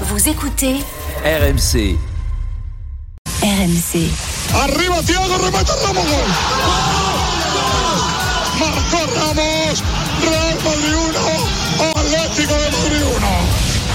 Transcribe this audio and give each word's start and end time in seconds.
Vous 0.00 0.28
écoutez 0.28 0.76
RMC. 1.24 1.96
RMC. 3.42 4.10
Arriba 4.52 5.02
Thiago, 5.06 5.36
remata 5.38 5.74
Ramos. 5.86 6.04
Gol. 6.04 6.26
Marcó 8.58 8.98
Ramos. 9.14 9.82
Real 10.20 10.56
Madrid 10.64 11.14
1. 11.78 11.90
Atlético 12.00 12.54
de 12.54 12.70
Madrid 12.70 13.02
1. 13.02 13.22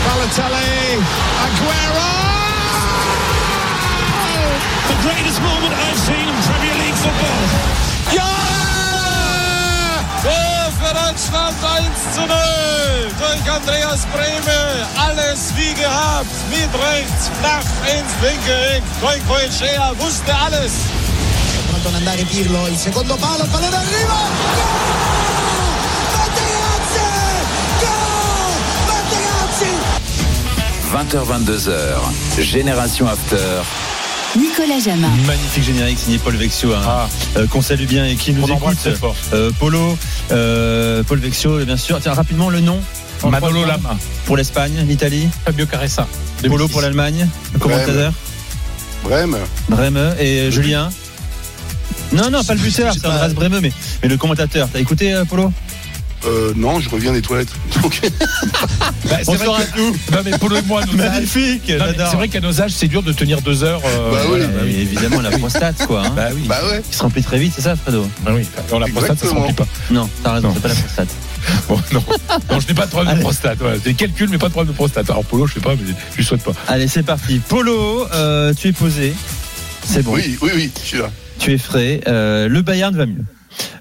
Balotelli. 0.05 1.03
Aguero. 1.43 2.09
The 4.87 4.95
greatest 5.03 5.39
moment 5.41 5.73
I've 5.73 5.99
seen 5.99 6.27
in 6.29 6.35
Premier 6.47 6.75
League 6.81 6.95
football. 6.95 7.43
Für 10.21 10.58
Deutschland 10.93 11.55
1 11.63 12.15
zu 12.15 12.21
0 12.21 12.29
durch 13.19 13.51
Andreas 13.51 14.05
Brehme. 14.13 14.87
Alles 14.97 15.53
wie 15.55 15.73
gehabt. 15.73 16.25
Mit 16.49 16.69
rechts, 16.81 17.29
flach 17.39 17.69
ins 17.93 18.13
linke 18.21 18.55
Eck. 18.75 18.83
Goicoechea 19.01 19.93
wusste 19.99 20.33
alles. 20.33 20.71
Pronto 21.69 21.89
ad 21.89 21.95
andare 21.95 22.23
Pirlo, 22.23 22.67
il 22.67 22.77
secondo 22.77 23.15
palo, 23.15 23.43
il 23.43 23.49
pallone 23.49 23.75
arriva! 23.75 24.19
Gol! 24.57 24.99
Materazzi! 26.17 27.09
Gol! 27.81 28.53
Materazzi! 28.87 29.71
20h22h. 30.91 32.41
Génération 32.41 33.07
After. 33.07 33.88
Nicolas 34.39 34.79
Jamin. 34.79 35.09
Magnifique 35.27 35.63
générique 35.63 35.99
signé 35.99 36.17
Paul 36.17 36.35
Vexio, 36.35 36.73
hein, 36.73 37.07
euh, 37.35 37.45
qu'on 37.47 37.61
salue 37.61 37.85
bien 37.85 38.05
et 38.05 38.15
qui 38.15 38.31
nous 38.33 38.43
On 38.43 38.55
écoute. 38.55 38.95
fort. 38.97 39.15
Euh, 39.33 39.51
Polo, 39.59 39.97
euh, 40.31 41.03
Paul 41.03 41.19
Vexio, 41.19 41.63
bien 41.65 41.77
sûr. 41.77 41.99
Tiens, 41.99 42.13
rapidement 42.13 42.49
le 42.49 42.61
nom. 42.61 42.79
Manolo. 43.29 43.65
Lama. 43.65 43.97
Pour 44.25 44.37
l'Espagne, 44.37 44.85
l'Italie. 44.87 45.27
Fabio 45.43 45.65
Caressa. 45.65 46.07
Polo 46.41 46.55
2006. 46.67 46.71
pour 46.71 46.81
l'Allemagne. 46.81 47.27
Le 47.53 47.59
commentateur. 47.59 48.13
Brême. 49.03 49.37
Breme 49.67 50.15
et 50.19 50.51
Julien. 50.51 50.89
Non, 52.13 52.29
non, 52.31 52.43
pas 52.43 52.53
le 52.53 52.59
buteur, 52.59 52.93
c'est 52.93 53.05
Andreas 53.05 53.29
Breme, 53.29 53.59
mais, 53.61 53.71
mais 54.01 54.09
le 54.09 54.17
commentateur. 54.17 54.69
T'as 54.71 54.79
écouté, 54.79 55.21
Polo? 55.29 55.51
Euh, 56.25 56.51
non, 56.55 56.79
je 56.79 56.89
reviens 56.89 57.13
des 57.13 57.21
toilettes. 57.21 57.49
Donc, 57.81 58.01
Bah, 59.05 59.17
c'est 59.23 59.35
vrai 59.35 59.63
que- 59.73 59.77
tout. 59.77 59.95
Non, 60.11 60.19
mais 60.25 60.31
Polo 60.37 60.57
et 60.57 60.61
moi, 60.63 60.81
Magnifique, 60.93 61.63
c'est 61.67 61.77
vrai 62.15 62.27
qu'à 62.27 62.39
nos 62.41 62.61
âges, 62.61 62.71
c'est 62.71 62.87
dur 62.87 63.03
de 63.03 63.13
tenir 63.13 63.41
deux 63.41 63.63
heures. 63.63 63.81
euh, 63.85 64.11
Bah 64.11 64.17
oui. 64.23 64.27
voilà, 64.29 64.47
Bah 64.47 64.59
oui, 64.63 64.75
évidemment, 64.81 65.21
la 65.21 65.31
prostate, 65.31 65.85
quoi. 65.87 66.05
hein, 66.05 66.13
Bah 66.15 66.27
oui. 66.35 66.43
bah 66.47 66.59
ouais. 66.69 66.81
Qui 66.89 66.95
se 66.97 67.01
remplit 67.03 67.23
très 67.23 67.39
vite, 67.39 67.53
c'est 67.55 67.61
ça, 67.61 67.75
Fredo 67.75 68.07
Bah 68.23 68.31
oui. 68.35 68.45
Alors, 68.67 68.79
la 68.81 68.87
prostate, 68.87 69.17
ça 69.19 69.25
se 69.25 69.31
Exactement. 69.31 69.41
remplit 69.47 69.55
pas. 69.55 69.67
Non, 69.91 70.09
t'as 70.23 70.33
raison, 70.33 70.51
c'est 70.53 70.61
pas 70.61 70.67
la 70.67 70.75
prostate. 70.75 71.09
Bon, 71.69 71.79
non. 71.93 72.03
non, 72.51 72.59
je 72.59 72.67
n'ai 72.67 72.73
pas 72.73 72.85
de 72.85 72.91
problème 72.91 73.11
Allez. 73.11 73.19
de 73.19 73.23
prostate. 73.23 73.57
Voilà. 73.59 73.75
J'ai 73.77 73.81
des 73.91 73.93
calculs, 73.93 74.27
mais 74.29 74.37
pas 74.37 74.47
de 74.47 74.51
problème 74.51 74.73
de 74.73 74.75
prostate. 74.75 75.09
Alors, 75.09 75.23
Polo, 75.23 75.47
je 75.47 75.53
sais 75.53 75.59
pas, 75.61 75.71
mais 75.75 75.87
je 76.11 76.17
lui 76.17 76.23
souhaite 76.25 76.43
pas. 76.43 76.51
Allez, 76.67 76.89
c'est 76.89 77.01
parti. 77.03 77.39
Polo, 77.39 78.05
euh, 78.13 78.53
tu 78.53 78.67
es 78.67 78.71
posé. 78.73 79.13
C'est 79.85 80.03
bon. 80.03 80.13
Oui, 80.15 80.37
oui, 80.41 80.51
oui, 80.53 80.71
je 80.81 80.85
suis 80.85 80.97
là. 80.97 81.09
Tu 81.39 81.53
es 81.53 81.57
frais. 81.57 82.01
Euh, 82.07 82.49
le 82.49 82.61
Bayern 82.61 82.93
va 82.95 83.05
mieux. 83.05 83.23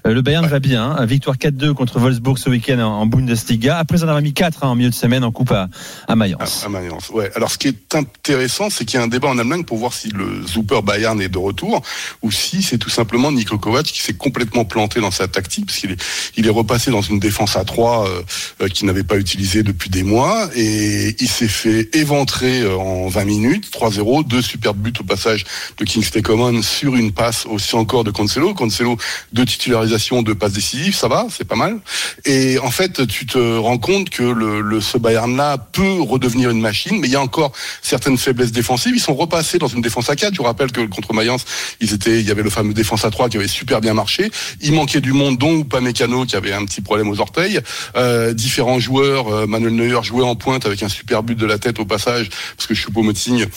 Euh, 0.05 0.13
le 0.13 0.21
Bayern 0.21 0.45
va 0.47 0.59
bien. 0.59 0.97
Euh, 0.99 1.05
Victoire 1.05 1.37
4-2 1.37 1.73
contre 1.73 1.99
Wolfsburg 1.99 2.37
ce 2.37 2.49
week-end 2.49 2.79
en, 2.79 3.05
Bundesliga. 3.05 3.77
Après 3.77 4.03
en 4.03 4.07
avoir 4.07 4.21
mis 4.21 4.33
4 4.33 4.63
hein, 4.63 4.69
en 4.69 4.75
milieu 4.75 4.89
de 4.89 4.95
semaine 4.95 5.23
en 5.23 5.31
coupe 5.31 5.51
à, 5.51 6.15
Mayence. 6.15 6.63
À, 6.65 6.69
Mayence, 6.69 7.09
ouais. 7.09 7.31
Alors, 7.35 7.51
ce 7.51 7.57
qui 7.57 7.69
est 7.69 7.95
intéressant, 7.95 8.69
c'est 8.69 8.85
qu'il 8.85 8.99
y 8.99 9.01
a 9.01 9.05
un 9.05 9.07
débat 9.07 9.27
en 9.27 9.37
Allemagne 9.37 9.63
pour 9.63 9.77
voir 9.77 9.93
si 9.93 10.09
le 10.09 10.45
Super 10.47 10.83
Bayern 10.83 11.19
est 11.21 11.29
de 11.29 11.37
retour 11.37 11.81
ou 12.21 12.31
si 12.31 12.61
c'est 12.61 12.77
tout 12.77 12.89
simplement 12.89 13.31
Niko 13.31 13.57
Kovac 13.57 13.85
qui 13.85 14.01
s'est 14.01 14.13
complètement 14.13 14.65
planté 14.65 14.99
dans 14.99 15.11
sa 15.11 15.27
tactique 15.27 15.67
parce 15.67 15.79
qu'il 15.79 15.91
est, 15.91 16.03
il 16.37 16.47
est 16.47 16.51
repassé 16.51 16.91
dans 16.91 17.01
une 17.01 17.19
défense 17.19 17.55
à 17.55 17.65
3 17.65 18.07
euh, 18.07 18.21
euh, 18.61 18.67
qu'il 18.67 18.87
n'avait 18.87 19.03
pas 19.03 19.17
utilisée 19.17 19.63
depuis 19.63 19.89
des 19.89 20.03
mois 20.03 20.49
et 20.55 21.15
il 21.19 21.27
s'est 21.27 21.47
fait 21.47 21.95
éventrer 21.95 22.65
en 22.67 23.07
20 23.07 23.25
minutes, 23.25 23.71
3-0, 23.71 24.27
deux 24.27 24.41
superbes 24.41 24.77
buts 24.77 24.93
au 24.99 25.03
passage 25.03 25.45
de 25.77 25.85
Kingsley 25.85 26.21
Coman 26.21 26.61
sur 26.63 26.95
une 26.95 27.11
passe 27.11 27.45
aussi 27.45 27.75
encore 27.75 28.03
de 28.03 28.11
Cancelo. 28.11 28.53
Cancelo, 28.53 28.97
deux 29.33 29.45
titularisations, 29.59 30.21
deux 30.21 30.35
passes 30.35 30.53
décisives, 30.53 30.95
ça 30.95 31.07
va, 31.07 31.27
c'est 31.29 31.47
pas 31.47 31.55
mal. 31.55 31.79
Et 32.25 32.57
en 32.59 32.71
fait, 32.71 33.05
tu 33.07 33.25
te 33.25 33.57
rends 33.57 33.77
compte 33.77 34.09
que 34.09 34.23
le, 34.23 34.61
le 34.61 34.81
ce 34.81 34.97
Bayern-là 34.97 35.57
peut 35.57 36.01
redevenir 36.01 36.49
une 36.49 36.61
machine, 36.61 36.99
mais 36.99 37.07
il 37.07 37.11
y 37.11 37.15
a 37.15 37.21
encore 37.21 37.51
certaines 37.81 38.17
faiblesses 38.17 38.51
défensives. 38.51 38.93
Ils 38.95 39.01
sont 39.01 39.15
repassés 39.15 39.57
dans 39.57 39.67
une 39.67 39.81
défense 39.81 40.09
à 40.09 40.15
4. 40.15 40.33
Je 40.33 40.37
vous 40.37 40.45
rappelle 40.45 40.71
que 40.71 40.81
contre 40.81 41.13
Mayence, 41.13 41.45
ils 41.81 41.93
étaient, 41.93 42.19
il 42.19 42.27
y 42.27 42.31
avait 42.31 42.43
le 42.43 42.49
fameux 42.49 42.73
défense 42.73 43.05
à 43.05 43.11
3 43.11 43.29
qui 43.29 43.37
avait 43.37 43.47
super 43.47 43.81
bien 43.81 43.93
marché. 43.93 44.31
Il 44.61 44.73
manquait 44.73 45.01
du 45.01 45.13
monde, 45.13 45.37
dont 45.37 45.59
Upamecano 45.59 46.25
qui 46.25 46.35
avait 46.35 46.53
un 46.53 46.65
petit 46.65 46.81
problème 46.81 47.09
aux 47.09 47.19
orteils. 47.19 47.59
Euh, 47.95 48.33
différents 48.33 48.79
joueurs, 48.79 49.27
euh, 49.27 49.45
Manuel 49.45 49.75
Neuer 49.75 49.99
jouait 50.03 50.23
en 50.23 50.35
pointe 50.35 50.65
avec 50.65 50.81
un 50.83 50.89
super 50.89 51.23
but 51.23 51.37
de 51.37 51.45
la 51.45 51.57
tête 51.57 51.79
au 51.79 51.85
passage, 51.85 52.29
parce 52.55 52.67
que 52.67 52.73
Choupo-Moting 52.73 53.47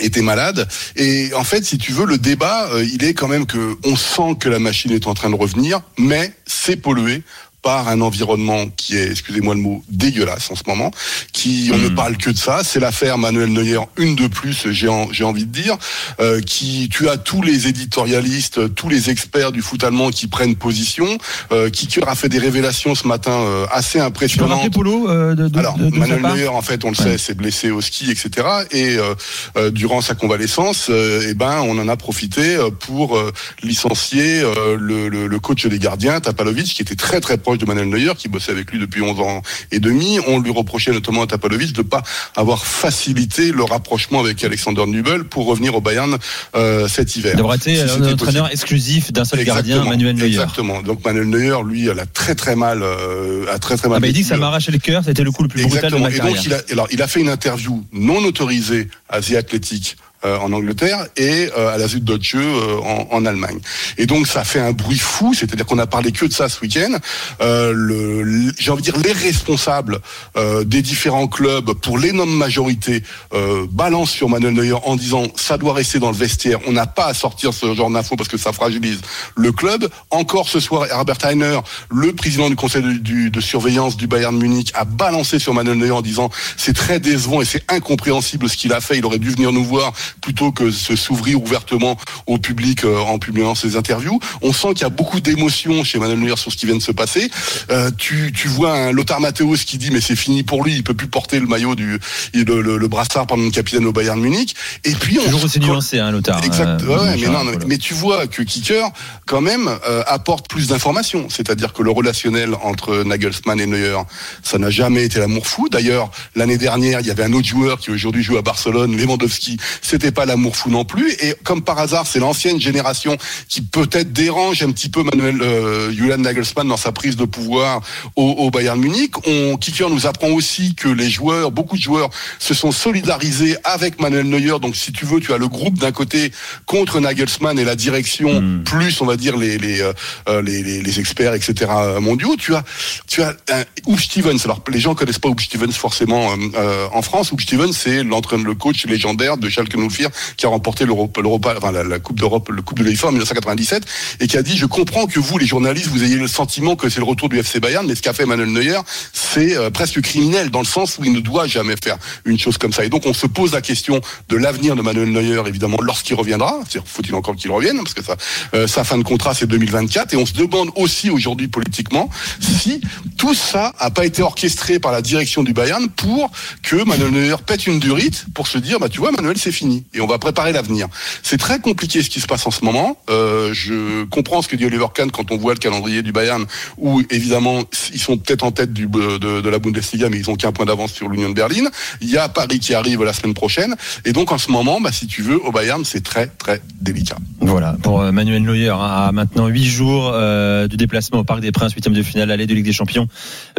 était 0.00 0.22
malade. 0.22 0.68
Et 0.96 1.30
en 1.34 1.44
fait 1.44 1.64
si 1.64 1.78
tu 1.78 1.92
veux 1.92 2.06
le 2.06 2.18
débat 2.18 2.68
euh, 2.72 2.84
il 2.84 3.04
est 3.04 3.14
quand 3.14 3.28
même 3.28 3.46
que 3.46 3.76
on 3.84 3.96
sent 3.96 4.36
que 4.40 4.48
la 4.48 4.58
machine 4.58 4.92
est 4.92 5.06
en 5.06 5.14
train 5.14 5.30
de 5.30 5.34
revenir 5.36 5.80
mais 5.98 6.32
c'est 6.46 6.76
pollué 6.76 7.22
par 7.62 7.88
un 7.88 8.00
environnement 8.00 8.66
qui 8.76 8.96
est, 8.96 9.10
excusez-moi 9.12 9.54
le 9.54 9.60
mot, 9.60 9.84
dégueulasse 9.88 10.50
en 10.50 10.56
ce 10.56 10.64
moment, 10.66 10.90
qui 11.32 11.70
on 11.72 11.78
ne 11.78 11.88
parle 11.90 12.16
que 12.16 12.30
de 12.30 12.36
ça. 12.36 12.62
C'est 12.64 12.80
l'affaire 12.80 13.18
Manuel 13.18 13.52
Neuer, 13.52 13.78
une 13.96 14.16
de 14.16 14.26
plus, 14.26 14.66
j'ai 14.72 14.88
en- 14.88 15.12
j'ai 15.12 15.22
envie 15.22 15.46
de 15.46 15.52
dire, 15.52 15.76
euh, 16.20 16.40
qui 16.40 16.88
tu 16.92 17.08
as 17.08 17.16
tous 17.16 17.40
les 17.40 17.68
éditorialistes, 17.68 18.74
tous 18.74 18.88
les 18.88 19.10
experts 19.10 19.52
du 19.52 19.62
foot 19.62 19.84
allemand 19.84 20.10
qui 20.10 20.26
prennent 20.26 20.56
position. 20.56 21.06
Euh, 21.52 21.70
Kicker 21.70 22.08
a 22.08 22.16
fait 22.16 22.28
des 22.28 22.40
révélations 22.40 22.96
ce 22.96 23.06
matin 23.06 23.30
euh, 23.30 23.66
assez 23.70 24.00
impressionnantes. 24.00 24.72
Polo 24.72 25.08
euh, 25.08 25.36
de, 25.36 25.46
de, 25.46 25.58
Alors, 25.58 25.78
de- 25.78 25.88
Manuel 25.96 26.20
Neuer, 26.22 26.48
en 26.48 26.62
fait, 26.62 26.84
on 26.84 26.90
le 26.90 26.96
Ouais. 26.98 27.12
sait, 27.12 27.18
s'est 27.18 27.34
blessé 27.34 27.70
au 27.70 27.80
ski, 27.80 28.10
etc. 28.10 28.44
Et 28.72 28.96
euh, 28.98 29.14
euh, 29.56 29.70
durant 29.70 30.00
sa 30.00 30.14
convalescence, 30.16 30.88
euh, 30.90 31.26
eh 31.28 31.34
ben, 31.34 31.60
on 31.64 31.78
en 31.78 31.86
a 31.88 31.96
profité 31.96 32.58
pour 32.80 33.16
euh, 33.16 33.32
licencier 33.62 34.40
euh, 34.40 34.76
le, 34.78 35.08
le- 35.08 35.28
le 35.28 35.38
coach 35.38 35.64
des 35.66 35.78
gardiens, 35.78 36.20
Tapalovic, 36.20 36.66
qui 36.74 36.82
était 36.82 36.96
très 36.96 37.20
très 37.20 37.36
proche 37.38 37.51
de 37.58 37.66
Manuel 37.66 37.88
Neuer, 37.88 38.12
qui 38.16 38.28
bossait 38.28 38.52
avec 38.52 38.70
lui 38.70 38.78
depuis 38.78 39.02
11 39.02 39.20
ans 39.20 39.42
et 39.70 39.78
demi. 39.80 40.18
On 40.26 40.38
lui 40.38 40.50
reprochait 40.50 40.92
notamment 40.92 41.22
à 41.22 41.26
Tapalovic 41.26 41.72
de 41.72 41.82
pas 41.82 42.02
avoir 42.36 42.64
facilité 42.66 43.52
le 43.52 43.64
rapprochement 43.64 44.20
avec 44.20 44.42
Alexander 44.44 44.84
Nubel 44.86 45.24
pour 45.24 45.46
revenir 45.46 45.74
au 45.74 45.80
Bayern 45.80 46.16
euh, 46.54 46.88
cet 46.88 47.16
hiver. 47.16 47.36
D'avoir 47.36 47.54
été 47.54 47.74
Si 47.76 47.80
euh, 47.80 47.84
un 47.96 48.12
entraîneur 48.12 48.44
possible. 48.44 48.48
exclusif 48.52 49.12
d'un 49.12 49.24
seul 49.24 49.44
gardien, 49.44 49.76
Exactement, 49.76 49.90
Manuel 49.90 50.16
Neuer. 50.16 50.26
Exactement. 50.26 50.82
Donc 50.82 51.04
Manuel 51.04 51.28
Neuer, 51.28 51.56
lui, 51.66 51.90
a 51.90 51.94
très 52.06 52.34
très 52.34 52.56
mal, 52.56 52.82
euh, 52.82 53.46
a 53.52 53.58
très 53.58 53.76
très 53.76 53.88
mal. 53.88 53.96
Ah 53.98 54.00
bah, 54.00 54.06
il 54.08 54.12
dit 54.12 54.22
que 54.22 54.28
ça 54.28 54.36
m'a 54.36 54.46
arraché 54.48 54.72
le 54.72 54.78
cœur, 54.78 55.02
c'était 55.04 55.24
le 55.24 55.30
coup 55.30 55.42
le 55.42 55.48
plus 55.48 55.62
brutal 55.62 55.90
de 55.90 55.96
Exactement. 55.96 56.04
ma 56.08 56.14
Et 56.14 56.16
carrière. 56.18 56.34
donc, 56.36 56.44
il 56.46 56.52
a, 56.54 56.72
alors, 56.72 56.88
il 56.90 57.02
a 57.02 57.08
fait 57.08 57.20
une 57.20 57.28
interview 57.28 57.84
non 57.92 58.18
autorisée 58.24 58.88
à 59.08 59.20
The 59.20 59.32
Athletic 59.34 59.96
euh, 59.98 60.02
en 60.24 60.52
Angleterre 60.52 61.06
et 61.16 61.48
euh, 61.56 61.74
à 61.74 61.78
la 61.78 61.88
Süddeutsche 61.88 62.36
euh, 62.36 62.78
en, 62.80 63.08
en 63.10 63.26
Allemagne. 63.26 63.58
Et 63.98 64.06
donc 64.06 64.26
ça 64.26 64.44
fait 64.44 64.60
un 64.60 64.72
bruit 64.72 64.98
fou, 64.98 65.34
c'est-à-dire 65.34 65.66
qu'on 65.66 65.78
a 65.78 65.86
parlé 65.86 66.12
que 66.12 66.26
de 66.26 66.32
ça 66.32 66.48
ce 66.48 66.60
week-end. 66.60 66.96
Euh, 67.40 67.72
le- 67.74 68.52
J'ai 68.58 68.70
envie 68.70 68.82
de 68.82 68.90
dire 68.90 69.00
les 69.02 69.12
responsables 69.12 70.00
euh, 70.36 70.64
des 70.64 70.82
différents 70.82 71.26
clubs, 71.28 71.72
pour 71.72 71.98
l'énorme 71.98 72.34
majorité, 72.34 73.02
euh, 73.34 73.66
balancent 73.70 74.10
sur 74.10 74.28
Manuel 74.28 74.54
Neuer 74.54 74.74
en 74.84 74.96
disant 74.96 75.24
ça 75.36 75.58
doit 75.58 75.74
rester 75.74 75.98
dans 75.98 76.10
le 76.10 76.16
vestiaire. 76.16 76.58
On 76.66 76.72
n'a 76.72 76.86
pas 76.86 77.06
à 77.06 77.14
sortir 77.14 77.52
ce 77.52 77.74
genre 77.74 77.90
d'infos 77.90 78.16
parce 78.16 78.28
que 78.28 78.36
ça 78.38 78.52
fragilise 78.52 79.00
le 79.36 79.52
club. 79.52 79.88
Encore 80.10 80.48
ce 80.48 80.60
soir, 80.60 80.86
Herbert 80.90 81.18
Heiner, 81.24 81.58
le 81.90 82.12
président 82.12 82.48
du 82.48 82.56
conseil 82.56 82.82
de, 82.82 82.92
du- 82.92 83.30
de 83.30 83.40
surveillance 83.40 83.96
du 83.96 84.06
Bayern 84.06 84.36
Munich, 84.36 84.70
a 84.74 84.84
balancé 84.84 85.38
sur 85.38 85.54
Manuel 85.54 85.78
Neuer 85.78 85.90
en 85.90 86.02
disant 86.02 86.30
c'est 86.56 86.74
très 86.74 87.00
décevant 87.00 87.40
et 87.40 87.44
c'est 87.44 87.64
incompréhensible 87.70 88.48
ce 88.48 88.56
qu'il 88.56 88.72
a 88.72 88.80
fait. 88.80 88.98
Il 88.98 89.04
aurait 89.06 89.18
dû 89.18 89.30
venir 89.30 89.52
nous 89.52 89.64
voir 89.64 89.92
plutôt 90.20 90.52
que 90.52 90.70
se 90.70 90.96
s'ouvrir 90.96 91.42
ouvertement 91.42 91.96
au 92.26 92.38
public 92.38 92.84
euh, 92.84 92.98
en 92.98 93.18
publiant 93.18 93.54
ses 93.54 93.76
interviews. 93.76 94.20
On 94.42 94.52
sent 94.52 94.74
qu'il 94.74 94.82
y 94.82 94.84
a 94.84 94.90
beaucoup 94.90 95.20
d'émotions 95.20 95.84
chez 95.84 95.98
Manuel 95.98 96.20
Neuer 96.20 96.36
sur 96.36 96.52
ce 96.52 96.56
qui 96.56 96.66
vient 96.66 96.76
de 96.76 96.82
se 96.82 96.92
passer. 96.92 97.30
Euh, 97.70 97.90
tu, 97.96 98.32
tu 98.32 98.48
vois 98.48 98.72
un 98.72 98.92
Lothar 98.92 99.20
Matthäus 99.20 99.64
qui 99.64 99.78
dit 99.78 99.90
mais 99.90 100.00
c'est 100.00 100.16
fini 100.16 100.42
pour 100.42 100.64
lui, 100.64 100.74
il 100.74 100.84
peut 100.84 100.94
plus 100.94 101.08
porter 101.08 101.40
le 101.40 101.46
maillot 101.46 101.74
du 101.74 101.98
le, 102.34 102.62
le, 102.62 102.76
le 102.76 102.88
brassard 102.88 103.26
pendant 103.26 103.44
le 103.44 103.50
capitaine 103.50 103.86
au 103.86 103.92
Bayern 103.92 104.20
Munich. 104.20 104.54
Et 104.84 104.92
puis 104.92 105.18
on 105.18 105.24
Toujours 105.24 105.44
aussi 105.44 105.60
nuancé, 105.60 105.98
hein, 105.98 106.10
Lothar. 106.10 106.44
Exact. 106.44 106.82
euh, 106.82 106.98
ouais, 106.98 107.16
mais, 107.20 107.28
non, 107.28 107.44
mais 107.66 107.78
tu 107.78 107.94
vois 107.94 108.26
que 108.26 108.42
Kicker, 108.42 108.88
quand 109.26 109.40
même, 109.40 109.68
euh, 109.88 110.02
apporte 110.06 110.48
plus 110.48 110.68
d'informations. 110.68 111.28
C'est-à-dire 111.28 111.72
que 111.72 111.82
le 111.82 111.90
relationnel 111.90 112.54
entre 112.62 113.02
Nagelsmann 113.04 113.60
et 113.60 113.66
Neuer, 113.66 113.98
ça 114.42 114.58
n'a 114.58 114.70
jamais 114.70 115.04
été 115.04 115.18
l'amour 115.18 115.46
fou. 115.46 115.68
D'ailleurs, 115.68 116.10
l'année 116.34 116.58
dernière, 116.58 117.00
il 117.00 117.06
y 117.06 117.10
avait 117.10 117.24
un 117.24 117.32
autre 117.32 117.46
joueur 117.46 117.78
qui 117.78 117.90
aujourd'hui 117.90 118.22
joue 118.22 118.36
à 118.36 118.42
Barcelone, 118.42 118.96
Lewandowski, 118.96 119.56
c'était 120.02 120.12
pas 120.12 120.26
l'amour 120.26 120.56
fou 120.56 120.68
non 120.68 120.84
plus. 120.84 121.12
Et 121.20 121.34
comme 121.44 121.62
par 121.62 121.78
hasard, 121.78 122.06
c'est 122.08 122.18
l'ancienne 122.18 122.60
génération 122.60 123.16
qui 123.48 123.62
peut-être 123.62 124.12
dérange 124.12 124.62
un 124.62 124.72
petit 124.72 124.88
peu 124.88 125.04
Manuel 125.04 125.40
euh, 125.40 125.92
Julian 125.92 126.18
Nagelsmann 126.18 126.66
dans 126.66 126.76
sa 126.76 126.90
prise 126.90 127.14
de 127.16 127.24
pouvoir 127.24 127.80
au, 128.16 128.30
au 128.30 128.50
Bayern 128.50 128.80
Munich. 128.80 129.12
On, 129.26 129.56
Kicker 129.56 129.88
nous 129.90 130.06
apprend 130.06 130.30
aussi 130.30 130.74
que 130.74 130.88
les 130.88 131.08
joueurs, 131.08 131.52
beaucoup 131.52 131.76
de 131.76 131.82
joueurs, 131.82 132.10
se 132.40 132.52
sont 132.52 132.72
solidarisés 132.72 133.56
avec 133.62 134.00
Manuel 134.00 134.28
Neuer. 134.28 134.58
Donc, 134.60 134.74
si 134.74 134.90
tu 134.92 135.06
veux, 135.06 135.20
tu 135.20 135.32
as 135.32 135.38
le 135.38 135.46
groupe 135.46 135.78
d'un 135.78 135.92
côté 135.92 136.32
contre 136.66 136.98
Nagelsmann 136.98 137.58
et 137.58 137.64
la 137.64 137.76
direction, 137.76 138.40
Mm. 138.40 138.64
plus 138.64 139.00
on 139.00 139.06
va 139.06 139.16
dire 139.16 139.36
les 139.36 139.58
les, 139.58 139.82
euh, 139.82 139.92
euh, 140.28 140.42
les, 140.42 140.62
les, 140.62 140.82
les 140.82 141.00
experts, 141.00 141.34
etc. 141.34 141.70
mondiaux. 142.00 142.34
Tu 142.36 142.54
as 142.54 142.64
tu 143.06 143.22
as 143.22 143.34
un 143.50 143.96
Stevens. 143.96 144.38
Alors, 144.44 144.60
les 144.68 144.80
gens 144.80 144.94
connaissent 144.94 145.18
pas 145.18 145.28
Hub 145.28 145.40
Stevens 145.40 145.72
forcément 145.72 146.32
euh, 146.32 146.36
euh, 146.56 146.86
en 146.92 147.02
France. 147.02 147.30
Hub 147.32 147.40
Stevens, 147.40 147.72
c'est 147.72 148.02
l'entraîneur, 148.02 148.46
le 148.46 148.54
coach 148.54 148.84
légendaire 148.86 149.36
de 149.36 149.48
Schalke 149.48 149.76
04 149.92 150.12
qui 150.36 150.46
a 150.46 150.48
remporté 150.48 150.84
la, 150.84 151.98
Coupe 151.98 152.18
d'Europe, 152.18 152.48
le 152.50 152.62
Coupe 152.62 152.78
de 152.78 152.84
l'UEFA 152.84 153.08
en 153.08 153.12
1997 153.12 153.84
et 154.20 154.26
qui 154.26 154.36
a 154.36 154.42
dit 154.42 154.56
je 154.56 154.66
comprends 154.66 155.06
que 155.06 155.20
vous 155.20 155.38
les 155.38 155.46
journalistes 155.46 155.88
vous 155.88 156.04
ayez 156.04 156.16
le 156.16 156.28
sentiment 156.28 156.76
que 156.76 156.88
c'est 156.88 157.00
le 157.00 157.04
retour 157.04 157.28
du 157.28 157.38
FC 157.38 157.60
Bayern, 157.60 157.86
mais 157.86 157.94
ce 157.94 158.02
qu'a 158.02 158.12
fait 158.12 158.26
Manuel 158.26 158.50
Neuer, 158.50 158.80
c'est 159.12 159.56
euh, 159.56 159.70
presque 159.70 160.00
criminel 160.00 160.50
dans 160.50 160.60
le 160.60 160.66
sens 160.66 160.98
où 160.98 161.04
il 161.04 161.12
ne 161.12 161.20
doit 161.20 161.46
jamais 161.46 161.74
faire 161.82 161.96
une 162.24 162.38
chose 162.38 162.58
comme 162.58 162.72
ça. 162.72 162.84
Et 162.84 162.88
donc 162.88 163.06
on 163.06 163.14
se 163.14 163.26
pose 163.26 163.52
la 163.52 163.60
question 163.60 164.00
de 164.28 164.36
l'avenir 164.36 164.76
de 164.76 164.82
Manuel 164.82 165.10
Neuer 165.10 165.42
évidemment 165.46 165.78
lorsqu'il 165.80 166.16
reviendra. 166.16 166.60
Faut-il 166.84 167.14
encore 167.14 167.36
qu'il 167.36 167.50
revienne 167.50 167.78
parce 167.78 167.94
que 167.94 168.02
ça, 168.02 168.16
euh, 168.54 168.66
sa 168.66 168.84
fin 168.84 168.98
de 168.98 169.04
contrat 169.04 169.34
c'est 169.34 169.46
2024 169.46 170.14
et 170.14 170.16
on 170.16 170.26
se 170.26 170.34
demande 170.34 170.70
aussi 170.76 171.10
aujourd'hui 171.10 171.48
politiquement 171.48 172.08
si 172.40 172.80
tout 173.16 173.34
ça 173.34 173.72
a 173.78 173.90
pas 173.90 174.04
été 174.04 174.22
orchestré 174.22 174.78
par 174.78 174.92
la 174.92 175.02
direction 175.02 175.42
du 175.42 175.52
Bayern 175.52 175.88
pour 175.88 176.30
que 176.62 176.76
Manuel 176.84 177.10
Neuer 177.10 177.36
pète 177.46 177.66
une 177.66 177.78
durite 177.78 178.26
pour 178.34 178.46
se 178.46 178.58
dire 178.58 178.78
bah 178.78 178.88
tu 178.88 178.98
vois 178.98 179.12
Manuel 179.12 179.36
c'est 179.38 179.52
fini 179.52 179.81
et 179.94 180.00
on 180.00 180.06
va 180.06 180.18
préparer 180.18 180.52
l'avenir. 180.52 180.88
C'est 181.22 181.38
très 181.38 181.60
compliqué 181.60 182.02
ce 182.02 182.10
qui 182.10 182.20
se 182.20 182.26
passe 182.26 182.46
en 182.46 182.50
ce 182.50 182.64
moment. 182.64 182.96
Euh, 183.10 183.52
je 183.52 184.04
comprends 184.04 184.42
ce 184.42 184.48
que 184.48 184.56
dit 184.56 184.64
Oliver 184.64 184.86
Kahn 184.94 185.10
quand 185.10 185.30
on 185.30 185.36
voit 185.36 185.54
le 185.54 185.58
calendrier 185.58 186.02
du 186.02 186.12
Bayern 186.12 186.44
où 186.78 187.02
évidemment 187.10 187.62
ils 187.92 188.00
sont 188.00 188.16
peut-être 188.16 188.44
en 188.44 188.52
tête 188.52 188.72
du, 188.72 188.86
de, 188.86 189.48
la 189.48 189.58
Bundesliga 189.58 190.08
mais 190.08 190.18
ils 190.18 190.30
ont 190.30 190.36
qu'un 190.36 190.52
point 190.52 190.66
d'avance 190.66 190.92
sur 190.92 191.08
l'Union 191.08 191.28
de 191.28 191.34
Berlin. 191.34 191.68
Il 192.00 192.10
y 192.10 192.16
a 192.16 192.28
Paris 192.28 192.58
qui 192.58 192.74
arrive 192.74 193.02
la 193.02 193.12
semaine 193.12 193.34
prochaine 193.34 193.76
et 194.04 194.12
donc 194.12 194.32
en 194.32 194.38
ce 194.38 194.50
moment 194.50 194.80
bah, 194.80 194.92
si 194.92 195.06
tu 195.06 195.22
veux 195.22 195.42
au 195.44 195.52
Bayern 195.52 195.84
c'est 195.84 196.02
très 196.02 196.26
très 196.26 196.60
délicat. 196.80 197.16
Voilà, 197.40 197.76
pour 197.82 198.00
euh, 198.00 198.12
Manuel 198.12 198.42
Neuer, 198.42 198.68
hein, 198.68 198.78
à 198.78 199.12
maintenant 199.12 199.48
8 199.48 199.64
jours 199.64 200.10
euh, 200.14 200.68
du 200.68 200.76
déplacement 200.76 201.20
au 201.20 201.24
Parc 201.24 201.40
des 201.40 201.52
Princes, 201.52 201.72
huitième 201.74 201.94
de 201.94 202.02
finale, 202.02 202.30
aller 202.30 202.46
de 202.46 202.54
Ligue 202.54 202.64
des 202.64 202.72
Champions. 202.72 203.08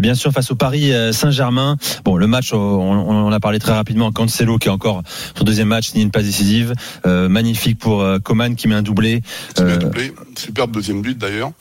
Bien 0.01 0.15
sûr, 0.15 0.31
face 0.31 0.51
au 0.51 0.55
Paris 0.55 0.93
euh, 0.93 1.11
Saint-Germain. 1.11 1.77
Bon, 2.05 2.15
le 2.15 2.27
match, 2.27 2.53
on, 2.53 2.57
on 2.57 3.31
a 3.31 3.39
parlé 3.39 3.59
très 3.59 3.73
rapidement. 3.73 4.11
Cancelo, 4.11 4.57
qui 4.57 4.69
est 4.69 4.71
encore 4.71 5.03
son 5.37 5.43
deuxième 5.43 5.67
match, 5.67 5.89
signé 5.89 6.03
une 6.03 6.11
passe 6.13 6.23
décisive. 6.23 6.73
Euh, 7.05 7.27
magnifique 7.27 7.77
pour 7.79 8.01
euh, 8.01 8.19
Coman, 8.19 8.55
qui 8.55 8.67
met 8.69 8.75
un 8.75 8.81
doublé. 8.81 9.21
Euh, 9.59 9.75
doublé. 9.77 10.13
Superbe 10.37 10.71
deuxième 10.71 11.01
but 11.01 11.17
d'ailleurs. 11.17 11.51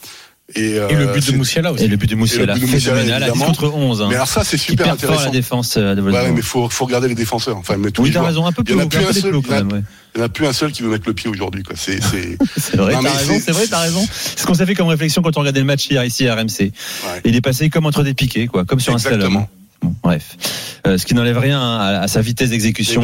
Et, 0.55 0.79
euh, 0.79 0.89
Et 0.91 0.95
le 0.97 1.07
but 1.07 1.31
de 1.33 1.37
Moussiala 1.39 1.73
aussi. 1.73 1.85
Et 1.85 1.89
le 1.89 1.97
but 1.97 2.11
de 2.11 2.15
Moussiala, 2.15 2.55
phénoménal, 2.57 3.23
à 3.23 3.27
10 3.27 3.31
évidemment. 3.31 3.47
contre 3.47 3.73
11. 3.73 4.03
Hein, 4.03 4.07
Mais 4.11 4.17
alors 4.17 4.29
ça 4.29 4.45
c'est 4.45 4.59
super 4.59 4.85
fort 4.87 4.95
intéressant. 4.95 5.25
la 5.25 5.31
défense 5.31 5.79
de 5.79 6.01
Ouais, 6.03 6.31
mais 6.33 6.43
faut 6.43 6.69
faut 6.69 6.85
regarder 6.85 7.09
les 7.09 7.15
défenseurs. 7.15 7.57
Enfin, 7.57 7.77
mais 7.79 7.91
tous 7.91 8.03
Oui, 8.03 8.09
les 8.09 8.13
t'as 8.15 8.21
joueurs. 8.21 8.29
raison, 8.29 8.47
un 8.47 8.53
peu 8.53 8.63
Il 8.67 8.73
y 8.73 8.75
plus 8.75 8.77
en 8.77 8.81
a 8.81 8.85
haut, 8.85 8.89
plus 8.89 8.99
un 8.99 9.13
seul, 9.15 9.31
il 9.33 9.35
en 9.55 9.71
a-. 9.71 9.79
Il 10.15 10.19
n'y 10.19 10.23
en 10.23 10.25
a 10.27 10.29
plus 10.29 10.47
un 10.47 10.53
seul 10.53 10.73
qui 10.73 10.83
veut 10.83 10.91
mettre 10.91 11.05
le 11.07 11.15
pied 11.15 11.31
aujourd'hui. 11.31 11.63
Quoi. 11.63 11.75
C'est, 11.79 12.01
vrai, 12.77 12.93
t'as 12.93 13.01
raison, 13.01 13.41
c'est- 13.43 13.53
vrai, 13.53 13.67
t'as 13.71 13.79
raison. 13.81 14.07
C'est 14.13 14.41
ce 14.41 14.47
qu'on 14.47 14.53
s'est 14.53 14.67
fait 14.67 14.75
comme 14.75 14.89
réflexion 14.89 15.23
quand 15.23 15.35
on 15.39 15.41
regardait 15.41 15.61
le 15.61 15.65
match 15.67 15.89
hier 15.89 16.05
ici 16.05 16.29
à 16.29 16.35
RMC. 16.35 16.61
Ouais. 16.61 16.71
Il 17.25 17.35
est 17.35 17.41
passé 17.41 17.71
comme 17.71 17.87
entre 17.87 18.03
des 18.03 18.13
piquets, 18.13 18.47
quoi, 18.47 18.67
comme 18.67 18.81
sur 18.81 18.95
un 18.95 18.99
slalom. 18.99 19.47
Bon, 19.83 19.95
bref. 20.03 20.37
Euh, 20.87 20.99
ce 20.99 21.07
qui 21.07 21.15
n'enlève 21.15 21.39
rien 21.39 21.61
à, 21.61 22.01
à 22.03 22.09
sa 22.09 22.21
vitesse 22.21 22.51
d'exécution, 22.51 23.01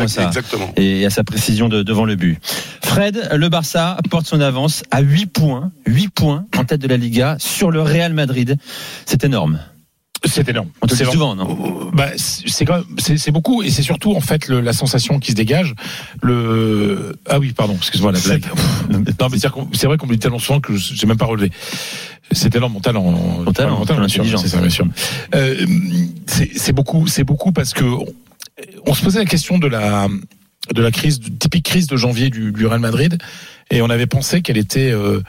et 0.77 1.05
à 1.07 1.11
sa 1.11 1.25
précision 1.25 1.69
de- 1.69 1.83
devant 1.83 2.05
le 2.05 2.17
but. 2.17 2.39
Fred, 2.85 3.29
le 3.35 3.49
Barça 3.49 3.97
porte 4.11 4.27
son 4.27 4.41
avance 4.41 4.83
à 4.91 5.01
8 5.01 5.27
points, 5.27 5.71
8 5.87 6.09
points 6.09 6.47
en 6.57 6.65
tête 6.65 6.81
de 6.81 6.89
la 6.89 6.97
Liga 6.97 7.37
sur 7.39 7.71
le 7.71 7.83
Real 7.83 8.13
Madrid. 8.15 8.57
C'est 9.07 9.25
énorme. 9.25 9.61
C'est 10.29 10.49
énorme. 10.49 10.69
On 10.83 10.87
te 10.87 10.93
le 10.93 10.99
C'est 10.99 11.05
souvent, 11.11 11.35
non 11.35 11.91
Bah, 11.93 12.11
c'est 12.17 13.31
beaucoup 13.31 13.63
et 13.63 13.71
c'est 13.71 13.83
surtout 13.83 14.15
en 14.15 14.21
fait 14.21 14.49
le- 14.49 14.61
la 14.61 14.73
sensation 14.73 15.19
qui 15.19 15.33
se 15.33 15.37
dégage. 15.37 15.75
Le 16.23 17.17
ah 17.29 17.39
oui 17.39 17.53
pardon 17.53 17.75
excuse-moi 17.77 18.13
la 18.13 18.21
blague. 18.21 18.45
non 18.91 19.29
mais 19.31 19.39
c'est 19.39 19.87
vrai 19.87 19.97
qu'on 19.97 20.07
me 20.07 20.13
dit 20.13 20.19
tellement 20.19 20.39
souvent 20.39 20.61
que 20.61 20.77
je- 20.77 20.95
j'ai 20.95 21.07
même 21.07 21.17
pas 21.17 21.27
relevé. 21.27 21.51
C'est 22.33 22.51
tellement 22.51 22.69
mon 22.69 22.81
talent. 22.81 23.43
Ton 23.45 23.53
talent, 23.53 23.85
ton 23.87 23.95
bien 23.97 24.09
sûr, 24.09 24.21
intelligence. 24.23 24.43
c'est 24.43 24.49
ça 24.49 24.61
bien 24.61 24.71
sûr. 24.71 24.87
Euh, 25.35 25.67
c'est 26.27 26.51
c'est 26.57 26.73
beaucoup 26.73 27.07
c'est 27.07 27.25
beaucoup 27.25 27.53
parce 27.53 27.73
que 27.73 27.85
on, 27.85 28.07
on 28.87 28.95
se 28.95 29.03
posait 29.03 29.21
la 29.21 29.25
question 29.25 29.59
de 29.59 29.67
la 29.67 30.09
de 30.75 30.83
la 30.83 30.91
crise 30.91 31.21
de- 31.21 31.31
typique 31.31 31.65
crise 31.65 31.87
de 31.87 31.97
janvier 31.97 32.29
du, 32.31 32.53
du 32.53 32.67
Real 32.67 32.81
Madrid 32.81 33.17
et 33.71 33.81
on 33.81 33.89
avait 33.91 34.07
pensé 34.07 34.43
qu'elle 34.43 34.59
était 34.59 34.91
euh, 34.91 35.23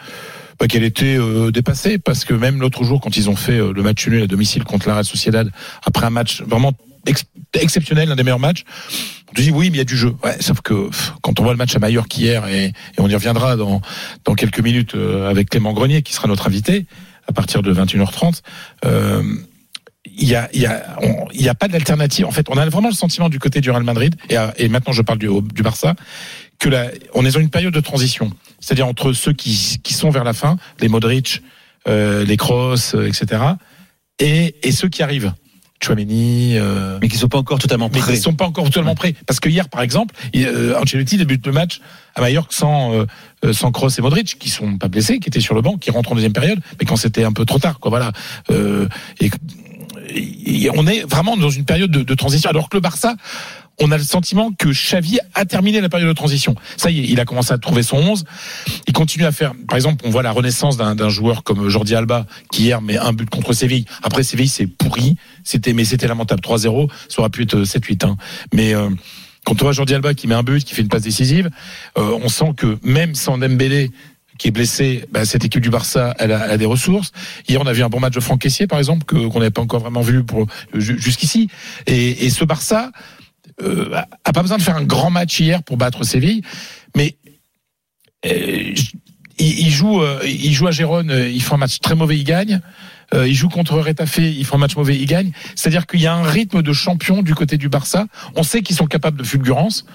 bah, 0.60 0.68
qu'elle 0.68 0.84
était 0.84 1.18
euh, 1.18 1.52
dépassée 1.52 1.98
parce 1.98 2.26
que 2.26 2.34
même 2.34 2.60
l'autre 2.60 2.84
jour 2.84 3.00
quand 3.02 3.16
ils 3.16 3.30
ont 3.30 3.36
fait 3.36 3.60
euh, 3.60 3.72
le 3.74 3.82
match 3.82 4.08
nul 4.08 4.24
à 4.24 4.28
domicile 4.28 4.64
contre 4.64 4.88
la 4.88 4.96
Real 4.96 5.06
Sociedad 5.06 5.50
après 5.84 6.06
un 6.06 6.10
match 6.10 6.42
vraiment 6.42 6.74
ex- 7.06 7.26
exceptionnel, 7.54 8.10
l'un 8.10 8.16
des 8.16 8.24
meilleurs 8.24 8.40
matchs. 8.40 8.66
On 9.30 9.34
te 9.34 9.42
dit 9.42 9.52
oui, 9.52 9.70
mais 9.70 9.78
il 9.78 9.80
y 9.80 9.82
a 9.82 9.86
du 9.86 9.98
jeu. 9.98 10.16
Ouais, 10.24 10.38
sauf 10.42 10.62
que 10.62 10.90
quand 11.22 11.40
on 11.40 11.44
voit 11.44 11.54
le 11.54 11.58
match 11.58 11.76
à 11.76 11.80
Mallorca 11.80 12.18
hier 12.18 12.48
et, 12.48 12.74
on 12.98 13.08
y 13.08 13.16
reviendra 13.16 13.56
dans 13.56 13.82
quelques 14.36 14.60
minutes 14.60 14.96
avec 14.96 15.50
Clément 15.50 15.74
Grenier 15.74 16.02
qui 16.02 16.14
sera 16.14 16.28
notre 16.28 16.48
invité 16.48 16.88
à 17.30 17.32
partir 17.32 17.62
de 17.62 17.74
21h30. 17.74 18.42
Euh, 18.86 19.24
il 20.06 20.28
y 20.28 20.36
a, 20.36 20.50
il 20.54 20.62
y 20.62 20.66
a, 20.66 20.98
il 21.34 21.42
y 21.42 21.48
a 21.48 21.56
pas 21.56 21.68
d'alternative. 21.68 22.26
En 22.26 22.32
fait, 22.32 22.48
on 22.50 22.58
a 22.58 22.66
vraiment 22.68 22.90
le 22.90 22.96
sentiment 22.96 23.30
du 23.30 23.40
côté 23.40 23.62
du 23.62 23.70
Real 23.70 23.84
Madrid 23.84 24.16
et 24.58 24.68
maintenant 24.68 24.92
je 24.92 25.02
parle 25.02 25.20
du, 25.20 25.30
du 25.54 25.62
Barça 25.62 25.96
que 26.58 26.68
la, 26.68 26.88
on 27.14 27.26
est 27.26 27.32
dans 27.32 27.40
une 27.40 27.50
période 27.50 27.74
de 27.74 27.80
transition. 27.80 28.32
C'est-à-dire 28.60 28.88
entre 28.88 29.14
ceux 29.14 29.34
qui, 29.34 29.80
qui 29.84 29.94
sont 29.94 30.10
vers 30.10 30.24
la 30.24 30.34
fin, 30.34 30.58
les 30.80 30.90
Modric, 30.90 31.42
euh, 31.88 32.26
les 32.26 32.38
Kroos, 32.38 32.96
euh, 32.96 33.08
etc., 33.08 33.42
et, 34.20 34.56
et 34.64 34.72
ceux 34.72 34.90
qui 34.90 35.02
arrivent. 35.02 35.34
Chouameni, 35.82 36.58
euh, 36.58 36.98
Mais 37.02 37.08
qui 37.08 37.16
sont 37.16 37.30
pas 37.30 37.38
encore 37.38 37.58
totalement 37.58 37.90
mais 37.94 38.00
prêts. 38.00 38.14
qui 38.14 38.20
sont 38.20 38.34
pas 38.34 38.46
encore 38.46 38.66
totalement 38.66 38.96
prêts. 38.96 39.16
Parce 39.26 39.40
que 39.40 39.48
hier, 39.48 39.70
par 39.70 39.82
exemple, 39.82 40.14
euh, 40.36 40.78
Ancelotti 40.78 41.16
débute 41.16 41.46
le 41.48 41.54
match 41.54 41.80
à 42.16 42.22
Mallorca 42.22 42.50
sans 42.52 43.06
sans 43.54 43.72
Kroos 43.72 43.88
et 43.98 44.02
Modric, 44.02 44.38
qui 44.38 44.50
sont 44.50 44.78
pas 44.78 44.90
blessés, 44.90 45.20
qui 45.20 45.30
étaient 45.30 45.40
sur 45.40 45.56
le 45.56 45.62
banc, 45.62 45.78
qui 45.78 45.90
rentrent 45.92 46.12
en 46.12 46.16
deuxième 46.16 46.34
période, 46.34 46.60
mais 46.78 46.86
quand 46.86 46.98
c'était 46.98 47.24
un 47.24 47.32
peu 47.32 47.46
trop 47.46 47.60
tard, 47.60 47.80
quoi. 47.80 47.90
Voilà. 47.90 48.12
Euh, 48.52 48.90
et, 49.22 49.30
et 50.14 50.70
on 50.76 50.86
est 50.86 51.10
vraiment 51.10 51.38
dans 51.38 51.50
une 51.50 51.64
période 51.66 51.92
de, 51.92 52.04
de 52.04 52.14
transition. 52.14 52.50
Alors 52.50 52.68
que 52.68 52.76
le 52.76 52.82
Barça, 52.82 53.16
on 53.80 53.92
a 53.92 53.98
le 53.98 54.04
sentiment 54.04 54.52
que 54.52 54.70
Xavi 54.70 55.20
a 55.34 55.46
terminé 55.46 55.81
la 55.81 55.90
période 55.90 56.10
de 56.10 56.14
transition. 56.14 56.56
Ça 56.78 56.92
y 56.92 57.00
est, 57.00 57.04
il 57.04 57.20
a 57.20 57.26
commencé 57.26 57.54
à 57.54 57.58
trouver 57.58 57.84
son 57.84 57.98
11. 57.98 58.26
Il 58.88 58.94
continue 58.94 59.26
à 59.26 59.31
faire. 59.31 59.54
Par 59.68 59.76
exemple, 59.78 60.04
on 60.06 60.10
voit 60.10 60.24
la 60.24 60.31
renaissance 60.31 60.78
d'un 60.78 61.10
joueur 61.10 61.44
comme 61.44 61.70
Jordi 61.70 61.96
Alba 61.96 62.26
qui 62.52 62.64
hier 62.64 62.81
met 62.81 62.98
un 62.98 63.14
but 63.14 63.30
contre 63.30 63.54
Séville. 63.54 63.86
Après 64.04 64.24
Séville, 64.24 64.50
c'est 64.50 64.68
pourri. 64.68 65.16
C'était 65.44 65.74
mais 65.74 65.86
c'était 65.86 66.08
lamentable. 66.08 66.42
3-0, 66.42 66.90
ça 67.08 67.22
aurait 67.22 67.30
pu 67.30 67.44
être 67.44 67.64
7-8. 67.64 68.06
Hein. 68.06 68.18
Mais 68.54 68.74
euh, 68.74 68.90
quand 69.46 69.62
on 69.62 69.66
voit 69.66 69.72
Jordi 69.72 69.94
Alba 69.94 70.14
qui 70.14 70.28
met 70.28 70.36
un 70.36 70.44
but, 70.44 70.64
qui 70.64 70.76
fait 70.76 70.81
une 70.81 70.90
passe 70.90 71.04
décisive, 71.04 71.50
euh, 71.98 72.20
on 72.22 72.30
sent 72.30 72.54
que 72.58 72.78
même 72.84 73.16
sans 73.16 73.38
Dembélé 73.38 73.92
qui 74.38 74.48
est 74.48 74.52
blessé, 74.52 75.04
bah, 75.12 75.26
cette 75.26 75.44
équipe 75.44 75.62
du 75.62 75.70
Barça, 75.70 76.16
elle 76.18 76.31
a, 76.31 76.46
elle 76.46 76.52
a 76.52 76.58
des 76.58 76.66
ressources. 76.66 77.12
Hier, 77.48 77.60
on 77.62 77.68
a 77.68 77.74
vu 77.74 77.84
un 77.84 77.90
bon 77.90 78.00
match 78.00 78.14
de 78.14 78.22
Franck 78.22 78.40
Caissier, 78.42 78.68
par 78.68 78.80
exemple, 78.80 79.04
qu'on 79.06 79.38
n'avait 79.38 79.52
pas 79.52 79.62
encore 79.62 79.81
vraiment 79.81 80.02
vu 80.02 80.24
jusqu'ici. 80.74 81.50
Et, 81.88 82.26
et 82.26 82.30
ce 82.30 82.46
Barça 82.46 82.92
euh, 83.62 83.90
a- 84.24 84.34
pas 84.34 84.42
besoin 84.42 84.58
de 84.58 84.64
faire 84.64 84.76
un 84.78 84.84
grand 84.84 85.10
match 85.10 85.40
hier 85.40 85.64
pour 85.64 85.78
battre 85.78 86.04
Séville, 86.04 86.42
mais 86.95 87.18
euh, 88.26 88.74
il, 89.38 89.60
il 89.60 89.69
joue, 89.69 90.02
euh, 90.02 90.19
il 90.26 90.54
joue 90.54 90.68
à 90.68 90.72
Gérone, 90.72 91.12
euh, 91.12 91.30
il 91.30 91.42
fait 91.42 91.54
un 91.54 91.57
match 91.57 91.80
très 91.80 91.95
mauvais, 91.95 92.18
il 92.18 92.24
gagne. 92.24 92.62
Euh, 93.16 93.28
il 93.28 93.33
joue 93.33 93.50
contre 93.50 93.80
Retafe, 93.80 94.18
il 94.19 94.45
fait 94.45 94.54
un 94.56 94.60
match 94.60 94.76
mauvais, 94.76 94.95
il 94.95 95.06
gagne. 95.07 95.31
C'est-à-dire 95.56 95.88
qu'il 95.88 96.00
y 96.02 96.06
a 96.07 96.14
un 96.14 96.24
rythme 96.24 96.62
de 96.62 96.74
champion 96.74 97.24
du 97.24 97.33
côté 97.33 97.57
du 97.57 97.68
Barça. 97.68 98.06
On 98.36 98.44
sait 98.44 98.62
qu'ils 98.62 98.76
sont 98.76 98.86
capables 98.86 99.18
de 99.18 99.24
fulgurance, 99.24 99.86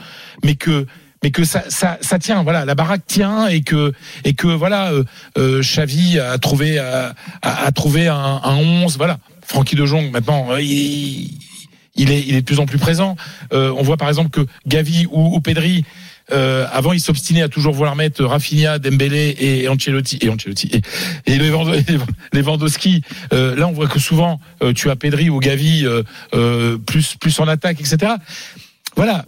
mais 0.43 0.57
que 0.57 0.87
mais 1.23 1.31
que 1.31 1.45
ça, 1.45 1.63
ça, 1.69 1.97
ça 2.03 2.19
tient, 2.19 2.43
voilà, 2.43 2.67
la 2.67 2.75
baraque 2.75 3.07
tient 3.07 3.47
et 3.47 3.63
que 3.63 3.93
et 4.25 4.35
que 4.35 4.49
voilà, 4.49 4.93
euh, 4.93 5.05
euh, 5.39 5.61
Xavi 5.63 6.19
a 6.19 6.37
trouvé 6.39 6.79
a, 6.79 7.15
a, 7.41 7.65
a 7.67 7.73
trouvé 7.73 8.09
un, 8.09 8.41
un 8.43 8.57
11, 8.57 8.97
voilà. 8.99 9.19
Francky 9.47 9.75
de 9.77 9.87
Jong 9.87 10.11
maintenant, 10.11 10.49
euh, 10.51 10.61
il, 10.61 11.31
il 11.95 12.11
est 12.11 12.21
il 12.27 12.35
est 12.35 12.41
de 12.41 12.47
plus 12.47 12.59
en 12.61 12.67
plus 12.67 12.79
présent. 12.79 13.17
Euh, 13.53 13.73
on 13.77 13.83
voit 13.83 13.97
par 13.97 14.09
exemple 14.09 14.31
que 14.31 14.47
Gavi 14.67 15.07
ou, 15.11 15.35
ou 15.37 15.41
Pedri 15.41 15.85
euh, 16.33 16.67
avant, 16.73 16.95
il 16.95 17.01
s'obstinait 17.01 17.43
à 17.43 17.49
toujours 17.51 17.75
vouloir 17.75 17.97
mettre 17.97 18.25
Rafinha, 18.25 18.79
Dembélé 18.79 19.37
et 19.39 19.69
Ancelotti 19.69 20.19
et 20.23 20.31
Ancelotti 20.31 20.71
et, 20.73 20.81
et 21.31 21.37
Lewand- 21.39 21.71
Lewandowski. 22.33 23.03
Euh, 23.35 23.55
là, 23.57 23.69
on 23.69 23.73
voit 23.73 23.89
que 23.89 23.99
souvent 23.99 24.41
euh, 24.63 24.73
tu 24.73 24.89
as 24.89 24.97
Pedri 24.97 25.29
ou 25.29 25.39
Gavi 25.39 25.85
euh, 25.85 26.79
plus 26.79 27.17
plus 27.17 27.39
en 27.41 27.47
attaque, 27.47 27.79
etc. 27.81 28.13
Voilà. 28.97 29.27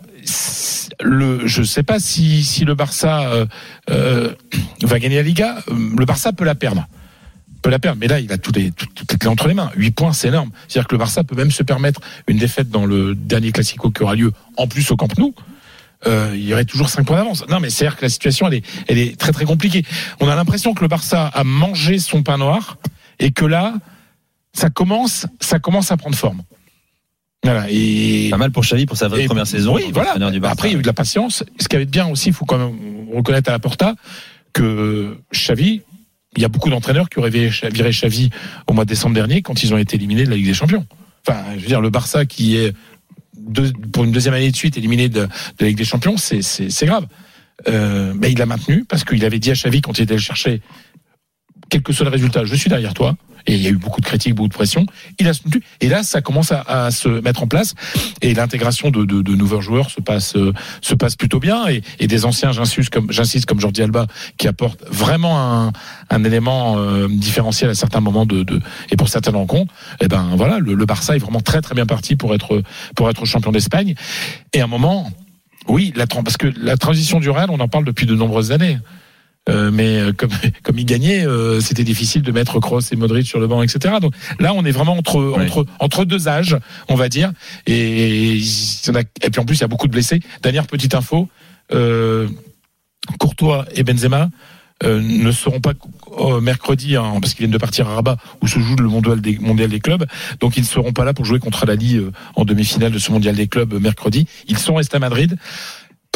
Je 1.04 1.62
sais 1.62 1.82
pas 1.82 1.98
si 2.00 2.42
si 2.42 2.64
le 2.64 2.74
Barça 2.74 3.46
va 3.88 4.98
gagner 4.98 5.16
la 5.16 5.22
Liga. 5.22 5.56
Le 5.68 6.04
Barça 6.06 6.32
peut 6.32 6.44
la 6.44 6.54
perdre. 6.54 6.88
Peut 7.66 7.70
la 7.72 7.80
perdre, 7.80 7.98
mais 8.00 8.06
là 8.06 8.20
il 8.20 8.30
a 8.30 8.38
toutes 8.38 8.54
les, 8.54 8.70
toutes, 8.70 8.94
toutes 8.94 9.10
les 9.10 9.18
clés 9.18 9.28
entre 9.28 9.48
les 9.48 9.54
mains. 9.54 9.72
8 9.74 9.90
points, 9.90 10.12
c'est 10.12 10.28
énorme. 10.28 10.50
C'est-à-dire 10.68 10.86
que 10.86 10.94
le 10.94 10.98
Barça 11.00 11.24
peut 11.24 11.34
même 11.34 11.50
se 11.50 11.64
permettre 11.64 12.00
une 12.28 12.38
défaite 12.38 12.70
dans 12.70 12.86
le 12.86 13.16
dernier 13.16 13.50
classico 13.50 13.90
qui 13.90 14.04
aura 14.04 14.14
lieu 14.14 14.30
en 14.56 14.68
plus 14.68 14.88
au 14.92 14.96
Camp 14.96 15.08
Nou. 15.18 15.34
euh, 16.06 16.30
il 16.36 16.44
y 16.44 16.52
aurait 16.52 16.64
toujours 16.64 16.88
5 16.88 17.04
points 17.04 17.16
d'avance. 17.16 17.44
Non, 17.48 17.58
mais 17.58 17.68
c'est 17.70 17.84
à 17.84 17.88
dire 17.88 17.96
que 17.96 18.02
la 18.02 18.08
situation, 18.08 18.46
elle 18.46 18.54
est, 18.54 18.62
elle 18.86 18.98
est 18.98 19.18
très 19.18 19.32
très 19.32 19.44
compliquée. 19.46 19.84
On 20.20 20.28
a 20.28 20.36
l'impression 20.36 20.74
que 20.74 20.82
le 20.82 20.86
Barça 20.86 21.26
a 21.26 21.42
mangé 21.42 21.98
son 21.98 22.22
pain 22.22 22.38
noir 22.38 22.78
et 23.18 23.32
que 23.32 23.44
là, 23.44 23.74
ça 24.52 24.70
commence, 24.70 25.26
ça 25.40 25.58
commence 25.58 25.90
à 25.90 25.96
prendre 25.96 26.14
forme. 26.14 26.42
Voilà. 27.42 27.66
Et 27.68 28.28
Pas 28.30 28.36
mal 28.36 28.52
pour 28.52 28.62
Xavi 28.62 28.86
pour 28.86 28.96
sa 28.96 29.08
vraie 29.08 29.24
et- 29.24 29.26
première 29.26 29.48
saison. 29.48 29.74
Oui, 29.74 29.90
voilà. 29.92 30.14
du 30.30 30.38
Barça. 30.38 30.52
Après, 30.52 30.68
il 30.68 30.72
y 30.72 30.76
a 30.76 30.78
eu 30.78 30.82
de 30.82 30.86
la 30.86 30.92
patience. 30.92 31.42
Ce 31.58 31.66
qui 31.66 31.74
avait 31.74 31.84
de 31.86 31.90
bien 31.90 32.06
aussi, 32.06 32.28
il 32.28 32.32
faut 32.32 32.44
quand 32.44 32.58
même 32.58 32.76
reconnaître 33.12 33.48
à 33.48 33.52
la 33.52 33.58
Porta 33.58 33.96
que 34.52 35.18
Xavi, 35.34 35.82
il 36.36 36.42
y 36.42 36.44
a 36.44 36.48
beaucoup 36.48 36.70
d'entraîneurs 36.70 37.08
qui 37.08 37.18
auraient 37.18 37.30
viré 37.30 37.90
Xavi 37.90 38.30
au 38.66 38.72
mois 38.72 38.84
de 38.84 38.88
décembre 38.88 39.14
dernier 39.14 39.42
quand 39.42 39.62
ils 39.62 39.72
ont 39.74 39.78
été 39.78 39.96
éliminés 39.96 40.24
de 40.24 40.30
la 40.30 40.36
Ligue 40.36 40.46
des 40.46 40.54
Champions. 40.54 40.86
Enfin, 41.26 41.42
je 41.56 41.60
veux 41.60 41.66
dire, 41.66 41.80
le 41.80 41.90
Barça 41.90 42.24
qui 42.24 42.56
est 42.56 42.74
pour 43.92 44.04
une 44.04 44.12
deuxième 44.12 44.34
année 44.34 44.50
de 44.50 44.56
suite 44.56 44.76
éliminé 44.76 45.08
de, 45.08 45.28
la 45.60 45.66
Ligue 45.66 45.76
des 45.76 45.84
Champions, 45.84 46.16
c'est 46.16 46.86
grave. 46.86 47.06
Euh, 47.68 48.12
il 48.28 48.38
l'a 48.38 48.46
maintenu 48.46 48.84
parce 48.84 49.04
qu'il 49.04 49.24
avait 49.24 49.38
dit 49.38 49.50
à 49.50 49.54
Xavi 49.54 49.80
quand 49.80 49.98
il 49.98 50.02
était 50.02 50.14
le 50.14 50.20
chercher, 50.20 50.60
quel 51.68 51.82
que 51.82 51.92
soit 51.92 52.04
le 52.04 52.10
résultat, 52.10 52.44
je 52.44 52.54
suis 52.54 52.70
derrière 52.70 52.94
toi. 52.94 53.16
Et 53.48 53.54
il 53.54 53.62
y 53.62 53.68
a 53.68 53.70
eu 53.70 53.76
beaucoup 53.76 54.00
de 54.00 54.06
critiques, 54.06 54.34
beaucoup 54.34 54.48
de 54.48 54.54
pression. 54.54 54.86
Il 55.20 55.28
a 55.28 55.32
soutenu. 55.32 55.62
Et 55.80 55.88
là, 55.88 56.02
ça 56.02 56.20
commence 56.20 56.50
à, 56.50 56.62
à 56.62 56.90
se 56.90 57.08
mettre 57.08 57.44
en 57.44 57.46
place. 57.46 57.74
Et 58.20 58.34
l'intégration 58.34 58.90
de, 58.90 59.04
de, 59.04 59.22
de 59.22 59.36
nouveaux 59.36 59.60
joueurs 59.60 59.88
se 59.88 60.00
passe 60.00 60.34
euh, 60.34 60.52
se 60.80 60.94
passe 60.94 61.14
plutôt 61.14 61.38
bien. 61.38 61.68
Et, 61.68 61.82
et 62.00 62.08
des 62.08 62.24
anciens, 62.24 62.50
j'insiste 62.50 62.90
comme 62.90 63.12
j'insiste 63.12 63.46
comme 63.46 63.60
Jordi 63.60 63.82
Alba, 63.82 64.08
qui 64.36 64.48
apporte 64.48 64.82
vraiment 64.90 65.38
un, 65.38 65.72
un 66.10 66.24
élément 66.24 66.76
euh, 66.78 67.06
différentiel 67.08 67.70
à 67.70 67.74
certains 67.74 68.00
moments 68.00 68.26
de, 68.26 68.42
de 68.42 68.60
et 68.90 68.96
pour 68.96 69.08
certaines 69.08 69.36
rencontres. 69.36 69.72
Et 70.00 70.08
ben 70.08 70.30
voilà, 70.34 70.58
le, 70.58 70.74
le 70.74 70.84
Barça 70.84 71.14
est 71.14 71.20
vraiment 71.20 71.40
très 71.40 71.60
très 71.60 71.76
bien 71.76 71.86
parti 71.86 72.16
pour 72.16 72.34
être 72.34 72.64
pour 72.96 73.08
être 73.08 73.24
champion 73.26 73.52
d'Espagne. 73.52 73.94
Et 74.54 74.60
à 74.60 74.64
un 74.64 74.66
moment, 74.66 75.08
oui, 75.68 75.92
la, 75.94 76.08
parce 76.08 76.36
que 76.36 76.52
la 76.60 76.76
transition 76.76 77.20
du 77.20 77.30
Real, 77.30 77.48
on 77.50 77.60
en 77.60 77.68
parle 77.68 77.84
depuis 77.84 78.06
de 78.06 78.16
nombreuses 78.16 78.50
années. 78.50 78.78
Euh, 79.48 79.70
mais 79.72 79.98
euh, 79.98 80.12
comme 80.12 80.30
comme 80.62 80.78
il 80.78 80.84
gagnait, 80.84 81.24
euh, 81.26 81.60
c'était 81.60 81.84
difficile 81.84 82.22
de 82.22 82.32
mettre 82.32 82.58
Kroos 82.58 82.80
et 82.90 82.96
Modric 82.96 83.26
sur 83.26 83.38
le 83.38 83.46
banc, 83.46 83.62
etc. 83.62 83.94
Donc 84.00 84.12
là, 84.40 84.52
on 84.54 84.64
est 84.64 84.72
vraiment 84.72 84.96
entre 84.96 85.34
entre 85.38 85.66
entre 85.78 86.04
deux 86.04 86.28
âges, 86.28 86.56
on 86.88 86.96
va 86.96 87.08
dire. 87.08 87.32
Et, 87.66 88.36
et 88.36 89.30
puis 89.30 89.40
en 89.40 89.44
plus, 89.44 89.56
il 89.56 89.60
y 89.60 89.64
a 89.64 89.68
beaucoup 89.68 89.86
de 89.86 89.92
blessés. 89.92 90.20
Dernière 90.42 90.66
petite 90.66 90.94
info 90.94 91.28
euh, 91.72 92.28
Courtois 93.18 93.66
et 93.74 93.82
Benzema. 93.82 94.28
euh, 94.82 95.00
ne 95.00 95.30
seront 95.32 95.60
pas 95.60 95.72
euh, 96.18 96.40
mercredi 96.40 96.96
hein, 96.96 97.14
parce 97.20 97.32
qu'ils 97.32 97.44
viennent 97.44 97.52
de 97.52 97.58
partir 97.58 97.88
à 97.88 97.94
Rabat 97.94 98.16
où 98.42 98.46
se 98.46 98.58
joue 98.58 98.76
le 98.76 98.88
mondial 98.88 99.20
des, 99.20 99.38
mondial 99.38 99.70
des 99.70 99.80
clubs 99.80 100.04
donc 100.40 100.56
ils 100.56 100.62
ne 100.62 100.66
seront 100.66 100.92
pas 100.92 101.04
là 101.04 101.14
pour 101.14 101.24
jouer 101.24 101.38
contre 101.38 101.64
l'Ali 101.66 101.96
euh, 101.96 102.10
en 102.34 102.44
demi-finale 102.44 102.92
de 102.92 102.98
ce 102.98 103.10
mondial 103.10 103.34
des 103.34 103.46
clubs 103.46 103.72
euh, 103.72 103.80
mercredi 103.80 104.26
ils 104.48 104.58
sont 104.58 104.74
restés 104.74 104.96
à 104.96 105.00
Madrid 105.00 105.38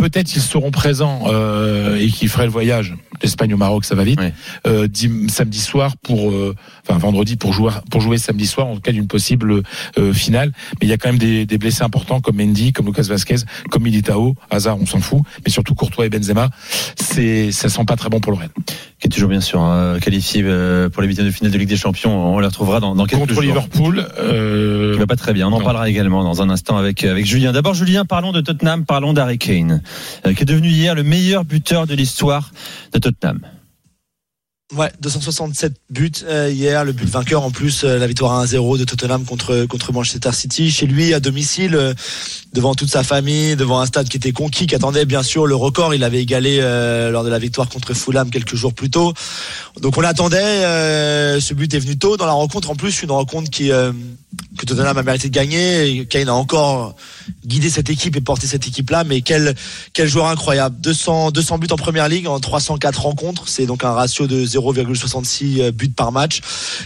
peut-être 0.00 0.34
ils 0.34 0.42
seront 0.42 0.70
présents 0.70 1.22
euh, 1.26 1.96
et 1.98 2.08
qu'ils 2.08 2.28
feraient 2.28 2.46
le 2.46 2.50
voyage 2.50 2.94
d'Espagne 3.20 3.52
au 3.52 3.56
Maroc, 3.58 3.84
ça 3.84 3.94
va 3.94 4.02
vite. 4.04 4.18
Euh, 4.66 4.88
dim- 4.88 5.28
samedi 5.28 5.60
soir 5.60 5.96
pour, 5.98 6.30
euh, 6.30 6.54
enfin 6.88 6.98
vendredi 6.98 7.36
pour 7.36 7.52
jouer 7.52 7.70
pour 7.90 8.00
jouer 8.00 8.16
samedi 8.18 8.46
soir 8.46 8.66
en 8.66 8.78
cas 8.78 8.92
d'une 8.92 9.06
possible 9.06 9.62
euh, 9.98 10.12
finale. 10.12 10.52
Mais 10.80 10.86
il 10.86 10.88
y 10.88 10.92
a 10.92 10.96
quand 10.96 11.10
même 11.10 11.18
des, 11.18 11.44
des 11.46 11.58
blessés 11.58 11.82
importants 11.82 12.20
comme 12.20 12.36
Mendy, 12.36 12.72
comme 12.72 12.86
Lucas 12.86 13.02
Vasquez, 13.02 13.36
comme 13.70 13.82
Militao, 13.82 14.34
Hazard, 14.50 14.78
on 14.80 14.86
s'en 14.86 15.00
fout. 15.00 15.20
Mais 15.44 15.50
surtout 15.52 15.74
Courtois 15.74 16.06
et 16.06 16.08
Benzema, 16.10 16.48
c'est 16.96 17.52
ça 17.52 17.68
sent 17.68 17.84
pas 17.86 17.96
très 17.96 18.08
bon 18.08 18.20
pour 18.20 18.32
le 18.32 18.38
Rennes. 18.38 18.50
Qui 19.00 19.06
est 19.06 19.10
toujours 19.10 19.30
bien 19.30 19.40
sûr 19.40 19.62
hein, 19.62 19.98
qualifié 19.98 20.42
euh, 20.44 20.90
pour 20.90 21.00
les 21.00 21.08
huitièmes 21.08 21.24
de 21.24 21.30
finale 21.30 21.50
de 21.50 21.56
Ligue 21.56 21.70
des 21.70 21.76
Champions. 21.78 22.34
On 22.34 22.38
les 22.38 22.46
retrouvera 22.46 22.80
dans, 22.80 22.94
dans 22.94 23.06
quelques 23.06 23.20
Contre 23.22 23.32
jours. 23.32 23.42
Liverpool, 23.42 24.06
euh, 24.18 24.92
qui 24.92 24.98
va 24.98 25.06
pas 25.06 25.16
très 25.16 25.32
bien. 25.32 25.48
On 25.48 25.52
en 25.52 25.58
Non. 25.58 25.64
parlera 25.64 25.88
également 25.88 26.22
dans 26.22 26.42
un 26.42 26.50
instant 26.50 26.76
avec 26.76 27.02
avec 27.04 27.24
Julien. 27.24 27.52
D'abord 27.52 27.72
Julien, 27.72 28.04
parlons 28.04 28.30
de 28.32 28.42
Tottenham, 28.42 28.84
parlons 28.84 29.14
d'Harry 29.14 29.38
Kane, 29.38 29.80
euh, 30.26 30.34
qui 30.34 30.42
est 30.42 30.46
devenu 30.46 30.68
hier 30.68 30.94
le 30.94 31.02
meilleur 31.02 31.46
buteur 31.46 31.86
de 31.86 31.94
l'histoire 31.94 32.50
de 32.92 32.98
Tottenham. 32.98 33.40
Ouais, 34.76 34.92
267 35.00 35.72
buts 35.90 36.12
euh, 36.22 36.48
hier, 36.48 36.84
le 36.84 36.92
but 36.92 37.08
vainqueur 37.08 37.42
en 37.42 37.50
plus, 37.50 37.82
euh, 37.82 37.98
la 37.98 38.06
victoire 38.06 38.38
à 38.38 38.44
1-0 38.44 38.78
de 38.78 38.84
Tottenham 38.84 39.24
contre 39.24 39.64
contre 39.64 39.92
Manchester 39.92 40.30
City, 40.30 40.70
chez 40.70 40.86
lui 40.86 41.12
à 41.12 41.18
domicile, 41.18 41.74
euh, 41.74 41.92
devant 42.52 42.76
toute 42.76 42.88
sa 42.88 43.02
famille, 43.02 43.56
devant 43.56 43.80
un 43.80 43.86
stade 43.86 44.08
qui 44.08 44.16
était 44.16 44.30
conquis, 44.30 44.68
qui 44.68 44.76
attendait 44.76 45.06
bien 45.06 45.24
sûr 45.24 45.48
le 45.48 45.56
record. 45.56 45.92
Il 45.92 46.04
avait 46.04 46.22
égalé 46.22 46.60
lors 47.10 47.24
de 47.24 47.28
la 47.28 47.40
victoire 47.40 47.68
contre 47.68 47.94
Fulham 47.94 48.30
quelques 48.30 48.54
jours 48.54 48.72
plus 48.72 48.90
tôt. 48.90 49.12
Donc 49.80 49.98
on 49.98 50.02
l'attendait. 50.02 50.38
ce 51.40 51.54
but 51.54 51.74
est 51.74 51.80
venu 51.80 51.98
tôt 51.98 52.16
dans 52.16 52.26
la 52.26 52.32
rencontre. 52.32 52.70
En 52.70 52.76
plus, 52.76 53.02
une 53.02 53.10
rencontre 53.10 53.50
qui 53.50 53.70
que 53.70 54.66
Tottenham 54.66 54.96
a 54.96 55.02
mérité 55.02 55.28
de 55.28 55.34
gagner. 55.34 55.88
Et 55.88 56.06
Kane 56.06 56.28
a 56.28 56.34
encore 56.34 56.94
guidé 57.44 57.70
cette 57.70 57.90
équipe 57.90 58.16
et 58.16 58.20
porté 58.20 58.46
cette 58.46 58.66
équipe-là. 58.66 59.04
Mais 59.04 59.22
quel 59.22 59.54
quel 59.92 60.08
joueur 60.08 60.26
incroyable. 60.26 60.76
200 60.80 61.30
200 61.30 61.58
buts 61.58 61.66
en 61.70 61.76
première 61.76 62.08
ligue 62.08 62.26
en 62.26 62.40
304 62.40 63.02
rencontres. 63.02 63.44
C'est 63.46 63.66
donc 63.66 63.84
un 63.84 63.92
ratio 63.92 64.26
de 64.26 64.44
0,66 64.44 65.70
buts 65.70 65.88
par 65.88 66.12
match. 66.12 66.40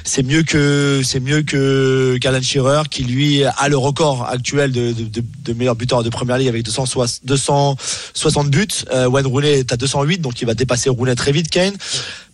C'est 0.04 0.22
mieux 0.22 0.42
que 0.42 1.02
c'est 1.04 1.20
mieux 1.20 1.42
que 1.42 2.18
qu'Alan 2.20 2.42
Shearer 2.42 2.82
qui 2.90 3.04
lui 3.04 3.44
a 3.44 3.68
le 3.68 3.76
record 3.76 4.26
actuel 4.28 4.72
de, 4.72 4.92
de, 4.92 5.22
de, 5.44 5.52
meilleur 5.52 5.76
buteur 5.76 6.02
de 6.02 6.10
première 6.10 6.38
ligue 6.38 6.48
avec 6.48 6.64
260 6.64 7.20
260 7.24 8.50
buts. 8.50 8.66
Euh, 8.92 9.08
Wayne 9.08 9.26
Rooney 9.26 9.60
est 9.60 9.72
à 9.72 9.76
208 9.76 10.18
donc 10.18 10.40
il 10.40 10.46
va 10.46 10.54
dépasser 10.54 10.88
Rooney 10.90 11.14
très 11.14 11.32
vite 11.32 11.50
Kane. 11.50 11.74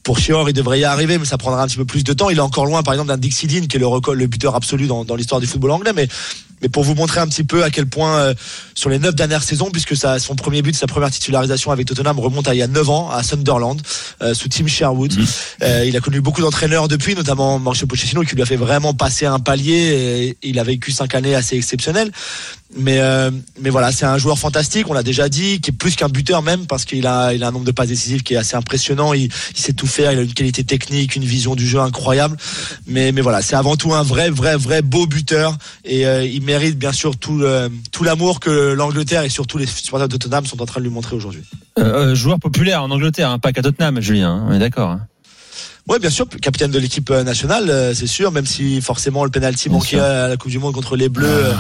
Pour 0.03 0.19
Shearer, 0.19 0.45
il 0.49 0.55
devrait 0.55 0.81
y 0.81 0.85
arriver, 0.85 1.19
mais 1.19 1.27
ça 1.27 1.37
prendra 1.37 1.63
un 1.63 1.67
petit 1.67 1.77
peu 1.77 1.85
plus 1.85 2.05
de 2.05 2.13
temps. 2.15 2.31
Il 2.31 2.39
est 2.39 2.41
encore 2.41 2.65
loin, 2.65 2.83
par 2.83 2.95
exemple, 2.95 3.09
d'un 3.09 3.19
Dixie 3.19 3.47
Dean, 3.47 3.67
qui 3.67 3.77
est 3.77 3.81
le 3.81 3.87
record, 3.87 4.15
le 4.15 4.27
buteur 4.27 4.55
absolu 4.55 4.87
dans, 4.87 5.05
dans 5.05 5.15
l'histoire 5.15 5.43
du 5.43 5.47
football 5.47 5.73
anglais. 5.73 5.93
Mais, 5.95 6.09
mais 6.63 6.69
pour 6.69 6.85
vous 6.85 6.95
montrer 6.95 7.21
un 7.21 7.27
petit 7.27 7.45
peu 7.45 7.65
à 7.65 7.71
quel 7.71 7.87
point, 7.87 8.17
euh, 8.19 8.35
sur 8.75 8.91
les 8.91 8.99
neuf 8.99 9.15
dernières 9.15 9.43
saisons, 9.43 9.71
puisque 9.71 9.97
ça, 9.97 10.19
son 10.19 10.35
premier 10.35 10.63
but, 10.63 10.75
sa 10.75 10.87
première 10.87 11.11
titularisation 11.11 11.71
avec 11.71 11.87
Tottenham 11.87 12.19
remonte 12.19 12.49
à 12.49 12.55
il 12.55 12.59
y 12.59 12.63
a 12.63 12.67
neuf 12.67 12.89
ans, 12.89 13.11
à 13.11 13.23
Sunderland, 13.23 13.81
euh, 14.23 14.35
sous 14.35 14.49
Tim 14.49 14.67
Sherwood. 14.67 15.13
Euh, 15.63 15.85
il 15.87 15.97
a 15.97 16.01
connu 16.01 16.21
beaucoup 16.21 16.43
d'entraîneurs 16.43 16.89
depuis, 16.89 17.15
notamment 17.15 17.59
Mauricio 17.59 17.87
Pochettino, 17.87 18.23
qui 18.23 18.35
lui 18.35 18.43
a 18.43 18.47
fait 18.47 18.57
vraiment 18.57 18.95
passer 18.95 19.27
un 19.27 19.39
palier. 19.39 20.37
Et 20.43 20.49
il 20.49 20.59
a 20.59 20.65
vécu 20.65 20.93
cinq 20.93 21.15
années 21.15 21.35
assez 21.35 21.57
exceptionnelles. 21.57 22.11
Mais 22.77 23.01
euh, 23.01 23.31
mais 23.61 23.69
voilà, 23.71 23.91
c'est 23.91 24.07
un 24.07 24.17
joueur 24.17 24.39
fantastique. 24.39 24.89
On 24.89 24.93
l'a 24.93 25.03
déjà 25.03 25.29
dit, 25.29 25.61
qui 25.61 25.71
est 25.71 25.77
plus 25.77 25.97
qu'un 25.97 26.09
buteur 26.09 26.41
même 26.43 26.67
parce 26.67 26.85
qu'il 26.85 27.07
a 27.07 27.35
il 27.35 27.43
a 27.43 27.49
un 27.49 27.51
nombre 27.51 27.65
de 27.65 27.73
passes 27.73 27.89
décisives 27.89 28.23
qui 28.23 28.35
est 28.35 28.37
assez 28.37 28.55
impressionnant. 28.55 29.13
Il, 29.13 29.25
il 29.25 29.61
sait 29.61 29.73
tout 29.73 29.89
faire. 29.89 30.13
Il 30.13 30.19
a 30.19 30.23
une 30.23 30.33
qualité 30.33 30.63
technique, 30.63 31.17
une 31.17 31.25
vision 31.25 31.57
du 31.57 31.67
jeu 31.67 31.81
incroyable. 31.81 32.37
Mais 32.87 33.11
mais 33.11 33.23
voilà, 33.23 33.43
c'est 33.43 33.57
avant 33.57 33.77
tout 33.77 33.93
un 33.93 34.05
vrai 34.05 34.31
vrai 34.31 34.57
vrai 34.57 34.83
beau 34.83 35.07
buteur 35.07 35.57
et 35.85 36.07
euh, 36.07 36.25
il 36.25 36.43
mérite 36.43 36.79
bien 36.79 36.93
sûr 36.93 37.17
tout 37.17 37.39
le, 37.39 37.71
tout 37.91 38.05
l'amour 38.05 38.39
que 38.39 38.73
l'Angleterre 38.73 39.25
et 39.25 39.31
surtout 39.31 39.59
les 39.59 39.67
supporters 39.67 40.09
de 40.09 40.17
Tottenham 40.17 40.47
sont 40.47 40.63
en 40.63 40.67
train 40.67 40.81
de 40.81 40.87
lui 40.87 40.93
montrer 40.93 41.17
aujourd'hui. 41.17 41.43
Euh, 41.79 42.11
euh, 42.11 42.15
joueur 42.15 42.39
populaire 42.39 42.85
en 42.85 42.91
Angleterre, 42.91 43.31
hein, 43.31 43.39
pas 43.41 43.53
qu'à 43.53 43.63
Tottenham, 43.63 44.01
Julien. 44.01 44.31
hein, 44.31 44.47
on 44.49 44.53
est 44.53 44.59
d'accord. 44.61 44.91
hein. 44.91 45.01
Ouais, 45.91 45.99
bien 45.99 46.09
sûr, 46.09 46.25
capitaine 46.41 46.71
de 46.71 46.79
l'équipe 46.79 47.11
euh, 47.11 47.25
nationale, 47.25 47.69
euh, 47.69 47.93
c'est 47.95 48.07
sûr, 48.07 48.31
même 48.31 48.47
si 48.47 48.81
forcément 48.81 49.25
le 49.25 49.31
penalty 49.31 49.69
manqué 49.69 49.99
à 49.99 50.29
la 50.29 50.37
Coupe 50.37 50.53
du 50.53 50.61
Monde 50.61 50.73
contre 50.73 50.95
les 50.95 51.09
Bleus 51.09 51.27
euh, 51.27 51.53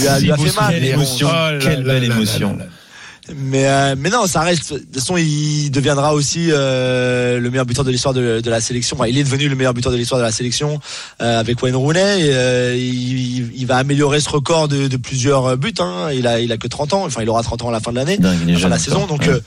lui 0.00 0.08
a, 0.08 0.18
lui 0.18 0.32
a 0.32 0.36
fait 0.36 0.60
mal. 0.60 0.70
Quelle 0.74 0.82
bon, 0.82 0.88
émotion, 0.88 1.28
Oh 1.30 1.32
là 1.32 1.58
quelle 1.60 1.82
là 1.84 1.92
belle 1.94 2.08
là 2.08 2.16
émotion. 2.16 2.56
là 2.58 2.64
là. 2.64 2.70
Mais, 3.36 3.66
euh, 3.66 3.94
mais 3.98 4.10
non, 4.10 4.26
ça 4.26 4.40
reste. 4.40 4.72
De 4.72 4.78
toute 4.78 4.94
façon, 4.94 5.16
il 5.16 5.70
deviendra 5.70 6.14
aussi 6.14 6.48
euh, 6.50 7.38
le 7.38 7.50
meilleur 7.50 7.66
buteur 7.66 7.84
de 7.84 7.90
l'histoire 7.90 8.14
de, 8.14 8.40
de 8.40 8.50
la 8.50 8.60
sélection. 8.60 8.96
Enfin, 8.98 9.08
il 9.08 9.16
est 9.18 9.24
devenu 9.24 9.48
le 9.48 9.56
meilleur 9.56 9.74
buteur 9.74 9.92
de 9.92 9.96
l'histoire 9.96 10.20
de 10.20 10.24
la 10.24 10.32
sélection 10.32 10.80
euh, 11.20 11.40
avec 11.40 11.62
Wayne 11.62 11.76
Rooney. 11.76 12.26
Et, 12.26 12.30
euh, 12.34 12.76
il, 12.76 13.52
il 13.54 13.66
va 13.66 13.76
améliorer 13.76 14.20
ce 14.20 14.28
record 14.28 14.68
de, 14.68 14.88
de 14.88 14.96
plusieurs 14.96 15.56
buts. 15.56 15.72
Hein. 15.78 16.08
Il 16.14 16.26
a, 16.26 16.40
il 16.40 16.52
a 16.52 16.56
que 16.56 16.68
30 16.68 16.92
ans. 16.94 17.04
Enfin, 17.04 17.22
il 17.22 17.28
aura 17.28 17.42
30 17.42 17.62
ans 17.62 17.68
à 17.68 17.72
la 17.72 17.80
fin 17.80 17.90
de 17.92 17.96
l'année. 17.96 18.16
Dingue, 18.18 18.38
il 18.42 18.50
est 18.50 18.52
à 18.52 18.54
la 18.54 18.60
fin 18.60 18.66
de 18.68 18.72
la 18.72 18.78
saison. 18.78 19.06
Donc, 19.06 19.22
Ouais. 19.22 19.28
euh, 19.28 19.40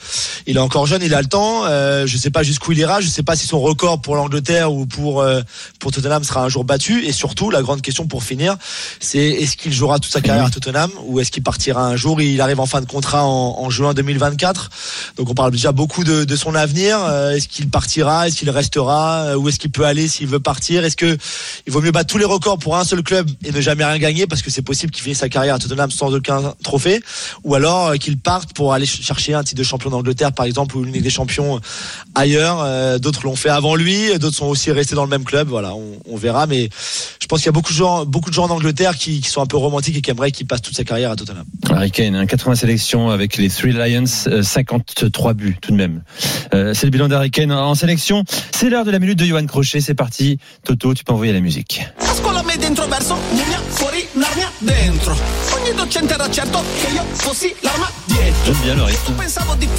il 0.46 0.56
est 0.56 0.60
encore 0.60 0.86
jeune, 0.86 1.02
il 1.02 1.14
a 1.14 1.20
le 1.20 1.28
temps. 1.28 1.64
Euh, 1.66 2.06
je 2.06 2.16
sais 2.16 2.30
pas 2.30 2.42
jusqu'où 2.42 2.72
il 2.72 2.78
ira. 2.78 3.00
Je 3.00 3.08
sais 3.08 3.22
pas 3.22 3.36
si 3.36 3.46
son 3.46 3.60
record 3.60 4.00
pour 4.00 4.16
l'Angleterre 4.16 4.72
ou 4.72 4.86
pour 4.86 5.20
euh, 5.20 5.40
pour 5.80 5.92
Tottenham 5.92 6.24
sera 6.24 6.42
un 6.44 6.48
jour 6.48 6.64
battu. 6.64 7.04
Et 7.04 7.12
surtout, 7.12 7.50
la 7.50 7.62
grande 7.62 7.82
question 7.82 8.06
pour 8.06 8.22
finir, 8.22 8.56
c'est 9.00 9.18
est-ce 9.18 9.56
qu'il 9.56 9.72
jouera 9.72 9.98
toute 9.98 10.12
sa 10.12 10.20
carrière 10.20 10.44
à 10.46 10.50
Tottenham 10.50 10.90
ou 11.06 11.20
est-ce 11.20 11.30
qu'il 11.30 11.42
partira 11.42 11.84
un 11.86 11.96
jour? 11.96 12.20
Il 12.20 12.40
arrive 12.40 12.60
en 12.60 12.66
fin 12.66 12.80
de 12.80 12.86
contrat 12.86 13.24
en, 13.24 13.56
en 13.58 13.70
juin 13.76 13.94
2024. 13.94 14.70
Donc, 15.16 15.30
on 15.30 15.34
parle 15.34 15.52
déjà 15.52 15.72
beaucoup 15.72 16.02
de, 16.04 16.36
son 16.36 16.54
avenir. 16.54 16.98
Euh, 17.00 17.30
est-ce 17.32 17.48
qu'il 17.48 17.68
partira? 17.70 18.26
Est-ce 18.26 18.36
qu'il 18.36 18.50
restera? 18.50 19.26
Euh, 19.26 19.36
Où 19.36 19.48
est-ce 19.48 19.58
qu'il 19.58 19.70
peut 19.70 19.84
aller 19.84 20.08
s'il 20.08 20.26
veut 20.26 20.40
partir? 20.40 20.84
Est-ce 20.84 20.96
que 20.96 21.16
il 21.66 21.72
vaut 21.72 21.80
mieux 21.80 21.92
battre 21.92 22.10
tous 22.10 22.18
les 22.18 22.24
records 22.24 22.58
pour 22.58 22.76
un 22.76 22.84
seul 22.84 23.02
club 23.02 23.30
et 23.44 23.52
ne 23.52 23.60
jamais 23.60 23.84
rien 23.84 23.98
gagner 23.98 24.26
parce 24.26 24.42
que 24.42 24.50
c'est 24.50 24.62
possible 24.62 24.92
qu'il 24.92 25.02
finisse 25.02 25.18
sa 25.18 25.28
carrière 25.28 25.54
à 25.54 25.58
Tottenham 25.58 25.90
sans 25.90 26.12
aucun 26.14 26.54
trophée? 26.62 27.00
Ou 27.44 27.54
alors 27.54 27.88
euh, 27.88 27.96
qu'il 27.96 28.18
parte 28.18 28.52
pour 28.54 28.72
aller 28.72 28.86
ch- 28.86 29.02
chercher 29.06 29.34
un 29.34 29.44
titre 29.44 29.58
de 29.58 29.64
champion 29.64 29.90
d'Angleterre 29.90 30.32
par 30.32 30.46
exemple 30.46 30.76
ou 30.76 30.84
une 30.84 30.92
des 30.92 31.10
Champions 31.10 31.60
ailleurs. 32.14 32.98
D'autres 32.98 33.24
l'ont 33.24 33.36
fait 33.36 33.48
avant 33.48 33.74
lui 33.74 34.18
d'autres 34.18 34.36
sont 34.36 34.46
aussi 34.46 34.70
restés 34.70 34.94
dans 34.94 35.04
le 35.04 35.10
même 35.10 35.24
club. 35.24 35.48
Voilà 35.48 35.72
on, 35.74 36.16
verra. 36.16 36.46
Mais 36.46 36.68
je 37.20 37.26
pense 37.26 37.40
qu'il 37.40 37.46
y 37.46 37.48
a 37.48 37.52
beaucoup 37.52 37.72
de 37.72 37.76
gens 37.78 38.04
beaucoup 38.04 38.30
de 38.30 38.34
gens 38.34 38.44
en 38.44 38.50
Angleterre 38.50 38.96
qui, 38.96 39.22
sont 39.22 39.42
un 39.42 39.46
peu 39.46 39.56
romantiques 39.56 39.96
et 39.96 40.02
qui 40.02 40.10
aimeraient 40.10 40.30
qu'il 40.30 40.46
passe 40.46 40.62
toute 40.62 40.76
sa 40.76 40.84
carrière 40.84 41.10
à 41.10 41.16
Tottenham. 41.16 41.44
Harry 41.70 41.90
Kane, 41.90 42.14
hein, 42.14 42.26
80 42.26 42.54
sélections 42.54 43.10
avec 43.10 43.36
les 43.36 43.48
Three 43.56 43.72
Lions, 43.72 44.04
euh, 44.26 44.42
53 44.42 45.32
buts 45.32 45.56
tout 45.60 45.70
de 45.70 45.76
même. 45.76 46.02
Euh, 46.52 46.74
c'est 46.74 46.84
le 46.86 46.90
bilan 46.90 47.08
d'Harry 47.08 47.30
Kane 47.30 47.52
en 47.52 47.74
sélection. 47.74 48.22
C'est 48.54 48.68
l'heure 48.68 48.84
de 48.84 48.90
la 48.90 48.98
minute 48.98 49.18
de 49.18 49.24
Johan 49.24 49.46
Crochet. 49.46 49.80
C'est 49.80 49.94
parti. 49.94 50.38
Toto, 50.64 50.92
tu 50.92 51.04
peux 51.04 51.14
envoyer 51.14 51.32
la 51.32 51.40
musique. 51.40 51.86
J'aime 58.46 58.54
bien 58.62 58.74
le 58.76 58.82
rythme. 58.84 59.12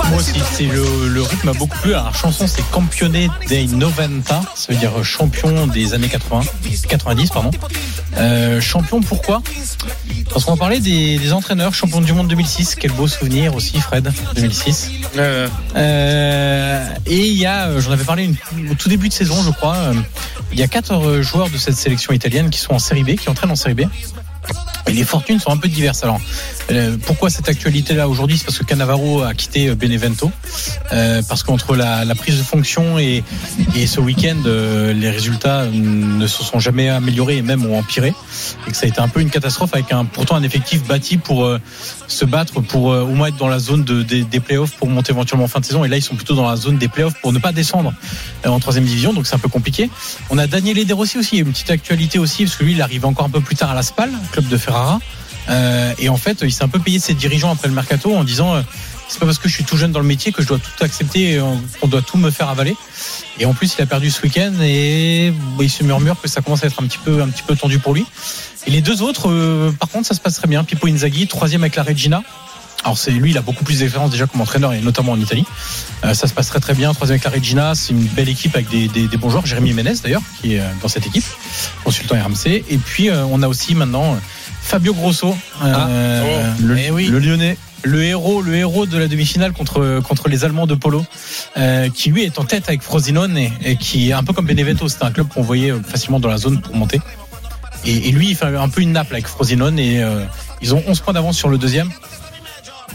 Moi 0.09 0.17
aussi, 0.19 0.33
c'est 0.51 0.65
le, 0.65 1.07
le 1.07 1.21
rythme 1.21 1.47
m'a 1.47 1.53
beaucoup 1.53 1.77
plu. 1.79 1.93
Alors, 1.93 2.07
la 2.07 2.13
chanson, 2.13 2.47
c'est 2.47 2.69
Campione 2.69 3.29
dei 3.47 3.65
90, 3.67 4.27
ça 4.27 4.43
veut 4.73 4.75
dire 4.77 4.91
champion 5.05 5.67
des 5.67 5.93
années 5.93 6.09
80, 6.09 6.41
90, 6.89 7.29
pardon. 7.29 7.51
Euh, 8.17 8.59
champion, 8.59 8.99
pourquoi? 9.01 9.41
Parce 10.29 10.43
qu'on 10.43 10.51
va 10.51 10.57
parler 10.57 10.79
des, 10.81 11.17
des 11.17 11.31
entraîneurs, 11.31 11.73
champion 11.73 12.01
du 12.01 12.11
monde 12.11 12.27
2006. 12.27 12.75
Quel 12.75 12.91
beau 12.91 13.07
souvenir 13.07 13.55
aussi, 13.55 13.79
Fred, 13.79 14.11
2006. 14.35 14.91
Euh, 15.75 16.89
et 17.05 17.25
il 17.27 17.37
y 17.37 17.45
a, 17.45 17.67
euh, 17.67 17.79
j'en 17.79 17.91
avais 17.91 18.03
parlé 18.03 18.25
une- 18.25 18.69
au 18.71 18.73
tout 18.75 18.89
début 18.89 19.07
de 19.07 19.13
saison, 19.13 19.41
je 19.43 19.51
crois. 19.51 19.75
euh, 19.75 19.93
Il 20.51 20.59
y 20.59 20.63
a 20.63 20.67
quatre 20.67 20.91
euh, 20.93 21.21
joueurs 21.21 21.49
de 21.49 21.57
cette 21.57 21.75
sélection 21.77 22.13
italienne 22.13 22.49
qui 22.49 22.59
sont 22.59 22.73
en 22.73 22.79
série 22.79 23.03
B, 23.03 23.15
qui 23.15 23.29
entraînent 23.29 23.51
en 23.51 23.55
série 23.55 23.75
B. 23.75 23.81
Et 24.87 24.93
les 24.93 25.03
fortunes 25.03 25.39
sont 25.39 25.51
un 25.51 25.57
peu 25.57 25.67
diverses. 25.67 26.03
Alors, 26.03 26.19
euh, 26.71 26.95
pourquoi 27.05 27.29
cette 27.29 27.49
actualité-là 27.49 28.07
aujourd'hui? 28.07 28.37
C'est 28.37 28.45
parce 28.45 28.57
que 28.57 28.63
Cannavaro 28.63 29.21
a 29.21 29.33
quitté 29.33 29.67
euh, 29.67 29.75
Benevento. 29.75 30.31
Euh, 30.93 31.21
parce 31.27 31.43
qu'entre 31.43 31.75
la, 31.75 32.05
prise 32.15 32.37
de 32.37 32.43
fonction 32.43 32.97
et, 32.97 33.23
ce 33.85 33.99
week-end, 33.99 34.37
les 34.45 35.09
résultats 35.09 35.65
ne 35.65 36.25
se 36.25 36.43
sont 36.43 36.59
jamais 36.59 36.89
améliorés 36.89 37.37
et 37.37 37.41
même 37.41 37.65
ont 37.65 37.77
empiré. 37.77 38.13
Et 38.67 38.71
que 38.71 38.77
ça 38.77 38.85
a 38.85 38.89
été 38.89 38.99
un 38.99 39.07
peu 39.07 39.21
une 39.21 39.29
catastrophe 39.29 39.73
avec 39.73 39.87
pourtant 40.13 40.35
un 40.35 40.43
effectif 40.43 40.83
bâti 40.85 41.17
pour 41.17 41.49
se 42.07 42.25
battre, 42.25 42.61
pour 42.61 42.85
au 42.85 43.07
moins 43.07 43.27
être 43.27 43.37
dans 43.37 43.47
la 43.47 43.59
zone 43.59 43.83
de, 43.83 44.01
des, 44.03 44.39
playoffs 44.39 44.71
pour 44.71 44.89
monter 44.89 45.11
éventuellement 45.11 45.45
en 45.45 45.49
fin 45.49 45.59
de 45.59 45.65
saison. 45.65 45.85
Et 45.85 45.87
là, 45.87 45.97
ils 45.97 46.01
sont 46.01 46.15
plutôt 46.15 46.35
dans 46.35 46.49
la 46.49 46.55
zone 46.55 46.77
des 46.77 46.87
playoffs 46.87 47.13
pour 47.21 47.33
ne 47.33 47.39
pas 47.39 47.51
descendre 47.51 47.93
en 48.45 48.59
troisième 48.59 48.85
division. 48.85 49.13
Donc 49.13 49.27
c'est 49.27 49.35
un 49.35 49.39
peu 49.39 49.49
compliqué. 49.49 49.89
On 50.29 50.37
a 50.37 50.47
Daniel 50.47 50.77
Eder 50.79 50.93
aussi. 50.93 51.37
Une 51.37 51.51
petite 51.51 51.69
actualité 51.69 52.19
aussi 52.19 52.45
parce 52.45 52.55
que 52.55 52.63
lui, 52.63 52.73
il 52.73 52.81
arrive 52.81 53.05
encore 53.05 53.25
un 53.25 53.29
peu 53.29 53.41
plus 53.41 53.55
tard 53.55 53.71
à 53.71 53.75
la 53.75 53.83
SPAL, 53.83 54.09
de 54.45 54.57
Ferrara. 54.57 54.99
Euh, 55.49 55.93
et 55.97 56.09
en 56.09 56.17
fait, 56.17 56.39
il 56.41 56.51
s'est 56.51 56.63
un 56.63 56.67
peu 56.69 56.79
payé 56.79 56.99
ses 56.99 57.13
dirigeants 57.13 57.51
après 57.51 57.67
le 57.67 57.73
mercato 57.73 58.13
en 58.13 58.23
disant 58.23 58.55
euh, 58.55 58.61
c'est 59.07 59.19
pas 59.19 59.25
parce 59.25 59.39
que 59.39 59.47
je 59.47 59.53
suis 59.53 59.63
tout 59.63 59.77
jeune 59.77 59.91
dans 59.91 60.01
le 60.01 60.05
métier 60.05 60.31
que 60.31 60.41
je 60.41 60.47
dois 60.47 60.59
tout 60.59 60.83
accepter 60.83 61.31
et 61.31 61.41
on 61.41 61.61
on 61.81 61.87
doit 61.87 62.01
tout 62.01 62.17
me 62.17 62.31
faire 62.31 62.49
avaler. 62.49 62.75
Et 63.39 63.45
en 63.45 63.53
plus, 63.53 63.75
il 63.77 63.81
a 63.81 63.85
perdu 63.85 64.09
ce 64.09 64.21
week-end 64.23 64.53
et 64.61 65.33
il 65.59 65.69
se 65.69 65.83
murmure 65.83 66.19
que 66.19 66.27
ça 66.27 66.41
commence 66.41 66.63
à 66.63 66.67
être 66.67 66.81
un 66.81 66.87
petit 66.87 66.97
peu, 66.97 67.21
un 67.21 67.29
petit 67.29 67.43
peu 67.43 67.55
tendu 67.55 67.79
pour 67.79 67.93
lui. 67.93 68.05
Et 68.65 68.71
les 68.71 68.81
deux 68.81 69.01
autres, 69.01 69.29
euh, 69.29 69.71
par 69.71 69.89
contre, 69.89 70.07
ça 70.07 70.13
se 70.13 70.19
passe 70.19 70.35
très 70.35 70.47
bien. 70.47 70.63
Pippo 70.63 70.87
Inzaghi, 70.87 71.27
troisième 71.27 71.63
avec 71.63 71.75
la 71.75 71.83
Regina. 71.83 72.23
Alors 72.87 72.97
c'est 72.97 73.11
lui, 73.11 73.31
il 73.31 73.37
a 73.37 73.41
beaucoup 73.41 73.65
plus 73.65 73.79
d'expérience 73.79 74.11
déjà 74.11 74.27
comme 74.27 74.39
entraîneur 74.39 74.71
et 74.71 74.79
notamment 74.79 75.11
en 75.11 75.19
Italie. 75.19 75.43
Euh, 76.05 76.13
ça 76.13 76.25
se 76.25 76.33
passe 76.33 76.47
très 76.47 76.61
très 76.61 76.73
bien. 76.73 76.93
Troisième 76.93 77.15
avec 77.15 77.25
la 77.25 77.31
Regina, 77.31 77.75
c'est 77.75 77.91
une 77.91 78.05
belle 78.05 78.29
équipe 78.29 78.55
avec 78.55 78.69
des, 78.69 78.87
des, 78.87 79.09
des 79.09 79.17
bons 79.17 79.29
joueurs. 79.29 79.45
Jérémy 79.45 79.73
Ménez 79.73 79.95
d'ailleurs 80.01 80.21
qui 80.39 80.55
est 80.55 80.61
euh, 80.61 80.69
dans 80.81 80.87
cette 80.87 81.05
équipe, 81.05 81.25
consultant 81.83 82.15
RMC. 82.15 82.63
Et 82.69 82.77
puis 82.77 83.09
euh, 83.09 83.25
on 83.29 83.43
a 83.43 83.47
aussi 83.49 83.75
maintenant 83.75 84.13
euh, 84.13 84.17
Fabio 84.61 84.93
Grosso, 84.93 85.35
euh, 85.65 86.53
Le, 86.61 86.77
eh 86.77 86.91
oui, 86.91 87.07
le 87.07 87.19
Lyonnais. 87.19 87.57
le 87.83 88.03
héros, 88.05 88.41
le 88.41 88.55
héros 88.55 88.85
de 88.85 88.97
la 88.97 89.09
demi-finale 89.09 89.51
contre 89.51 89.99
contre 90.07 90.29
les 90.29 90.45
Allemands 90.45 90.65
de 90.65 90.75
Polo, 90.75 91.05
euh, 91.57 91.89
qui 91.89 92.09
lui 92.09 92.23
est 92.23 92.39
en 92.39 92.45
tête 92.45 92.69
avec 92.69 92.81
Frosinone 92.83 93.37
et, 93.37 93.51
et 93.65 93.75
qui 93.75 94.11
est 94.11 94.13
un 94.13 94.23
peu 94.23 94.31
comme 94.31 94.45
Benevento, 94.45 94.87
c'était 94.87 95.03
un 95.03 95.11
club 95.11 95.27
qu'on 95.27 95.41
voyait 95.41 95.73
facilement 95.85 96.21
dans 96.21 96.29
la 96.29 96.37
zone 96.37 96.61
pour 96.61 96.73
monter. 96.73 97.01
Et, 97.85 98.09
et 98.09 98.11
lui, 98.11 98.29
il 98.29 98.35
fait 98.35 98.45
un 98.45 98.69
peu 98.69 98.81
une 98.81 98.93
nappe 98.93 99.11
avec 99.11 99.27
Frosinone 99.27 99.77
et 99.77 100.01
euh, 100.03 100.23
ils 100.61 100.73
ont 100.73 100.83
11 100.87 100.99
points 101.01 101.13
d'avance 101.13 101.37
sur 101.37 101.49
le 101.49 101.57
deuxième. 101.57 101.89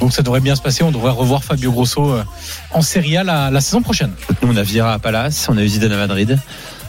Donc 0.02 0.12
ça 0.12 0.22
devrait 0.22 0.40
bien 0.40 0.56
se 0.56 0.60
passer. 0.62 0.82
On 0.82 0.90
devrait 0.90 1.12
revoir 1.12 1.44
Fabio 1.44 1.70
Grosso 1.70 2.10
euh, 2.10 2.24
en 2.72 2.82
Serie 2.82 3.16
A 3.16 3.24
la, 3.24 3.50
la 3.50 3.60
saison 3.60 3.82
prochaine. 3.82 4.10
Nous, 4.42 4.52
on 4.52 4.56
a 4.56 4.62
Vieira 4.62 4.92
à 4.94 4.98
Palace, 4.98 5.46
on 5.48 5.56
a 5.56 5.64
Zidane 5.66 5.92
à 5.92 5.96
Madrid. 5.96 6.38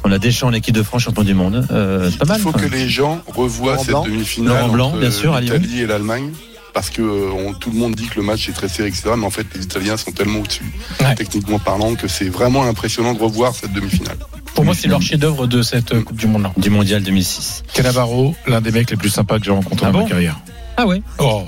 On 0.03 0.11
a 0.11 0.17
Deschamps 0.17 0.47
en 0.47 0.53
équipe 0.53 0.75
de 0.75 0.83
France, 0.83 1.03
champion 1.03 1.23
du 1.23 1.33
monde. 1.35 1.65
Euh, 1.71 2.09
c'est 2.11 2.17
pas 2.17 2.25
mal. 2.25 2.39
Il 2.39 2.43
faut 2.43 2.51
quoi. 2.51 2.61
que 2.61 2.67
les 2.67 2.89
gens 2.89 3.21
revoient 3.27 3.73
Laurent 3.73 3.79
cette 3.83 3.89
Blanc. 3.91 4.03
demi-finale 4.05 4.55
Laurent 4.57 4.69
Blanc, 4.73 4.87
entre 4.89 4.97
bien 4.99 5.11
sûr, 5.11 5.39
l'Italie 5.39 5.81
et 5.81 5.85
l'Allemagne. 5.85 6.31
Parce 6.73 6.89
que 6.89 7.03
euh, 7.03 7.29
on- 7.31 7.53
tout 7.53 7.69
le 7.69 7.77
monde 7.77 7.93
dit 7.93 8.07
que 8.07 8.15
le 8.15 8.23
match 8.23 8.49
est 8.49 8.53
très 8.53 8.67
serré, 8.67 8.87
etc. 8.89 9.11
Mais 9.15 9.25
en 9.25 9.29
fait, 9.29 9.45
les 9.55 9.61
Italiens 9.63 9.95
sont 9.95 10.11
tellement 10.11 10.39
au-dessus, 10.39 10.65
Ouais. 10.99 11.13
techniquement 11.13 11.59
parlant, 11.59 11.93
que 11.93 12.07
c'est 12.07 12.29
vraiment 12.29 12.63
impressionnant 12.63 13.13
de 13.13 13.19
revoir 13.19 13.53
cette 13.53 13.71
demi-finale. 13.73 14.17
Pour 14.55 14.65
moi, 14.65 14.73
c'est 14.73 14.87
leur 14.87 15.01
chef-d'œuvre 15.01 15.45
de 15.45 15.61
cette 15.61 16.03
Coupe 16.03 16.17
du 16.17 16.25
Monde. 16.27 16.47
Du 16.57 16.71
mondial 16.71 17.03
2006. 17.03 17.63
Cannavaro, 17.75 18.35
l'un 18.47 18.59
des 18.59 18.71
mecs 18.71 18.89
les 18.89 18.97
plus 18.97 19.09
sympas 19.09 19.37
que 19.37 19.45
j'ai 19.45 19.51
rencontré 19.51 19.85
Ah 19.87 19.91
dans 19.91 19.99
bon? 19.99 20.03
ma 20.05 20.09
carrière. 20.09 20.39
Ah 20.77 20.87
ouais? 20.87 21.01
Oh, 21.19 21.43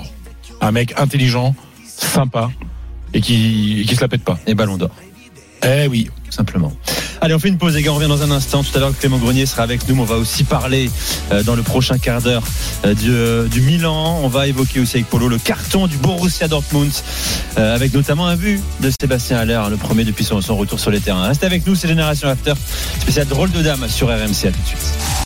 un 0.66 0.72
mec 0.72 0.94
intelligent, 0.96 1.54
sympa 1.86 2.50
et 3.14 3.20
qui, 3.20 3.80
et 3.80 3.84
qui 3.84 3.94
se 3.94 4.00
la 4.00 4.08
pète 4.08 4.24
pas. 4.24 4.38
Et 4.46 4.54
ballon 4.54 4.76
d'or. 4.76 4.90
Eh 5.64 5.86
oui. 5.88 6.10
tout 6.24 6.32
simplement. 6.32 6.72
Allez, 7.20 7.34
on 7.34 7.38
fait 7.38 7.48
une 7.48 7.56
pause, 7.56 7.74
les 7.74 7.82
gars. 7.82 7.92
On 7.92 7.94
revient 7.94 8.08
dans 8.08 8.22
un 8.22 8.30
instant. 8.30 8.62
Tout 8.62 8.76
à 8.76 8.80
l'heure, 8.80 8.92
Clément 8.98 9.18
Grenier 9.18 9.46
sera 9.46 9.62
avec 9.62 9.88
nous. 9.88 9.94
mais 9.94 10.02
On 10.02 10.04
va 10.04 10.16
aussi 10.16 10.44
parler 10.44 10.90
euh, 11.32 11.42
dans 11.42 11.54
le 11.54 11.62
prochain 11.62 11.98
quart 11.98 12.20
d'heure 12.20 12.42
euh, 12.84 12.94
du, 12.94 13.10
euh, 13.10 13.48
du 13.48 13.62
Milan. 13.62 14.20
On 14.22 14.28
va 14.28 14.46
évoquer 14.46 14.80
aussi 14.80 14.96
avec 14.96 15.08
Polo 15.08 15.28
le 15.28 15.38
carton 15.38 15.86
du 15.86 15.96
Borussia 15.96 16.46
Dortmund, 16.46 16.92
euh, 17.58 17.74
avec 17.74 17.94
notamment 17.94 18.26
un 18.26 18.36
but 18.36 18.60
de 18.80 18.90
Sébastien 19.00 19.38
Haller, 19.38 19.54
hein, 19.54 19.70
le 19.70 19.76
premier 19.76 20.04
depuis 20.04 20.24
son, 20.24 20.40
son 20.40 20.56
retour 20.56 20.78
sur 20.78 20.90
les 20.90 21.00
terrains. 21.00 21.26
Restez 21.26 21.46
avec 21.46 21.66
nous, 21.66 21.74
c'est 21.74 21.88
Génération 21.88 22.28
After, 22.28 22.52
spécial 23.00 23.26
drôle 23.26 23.50
de 23.50 23.62
dame 23.62 23.88
sur 23.88 24.08
RMC. 24.08 24.46
À 24.46 24.52
tout 24.52 24.60
de 24.62 24.66
suite. 24.66 25.06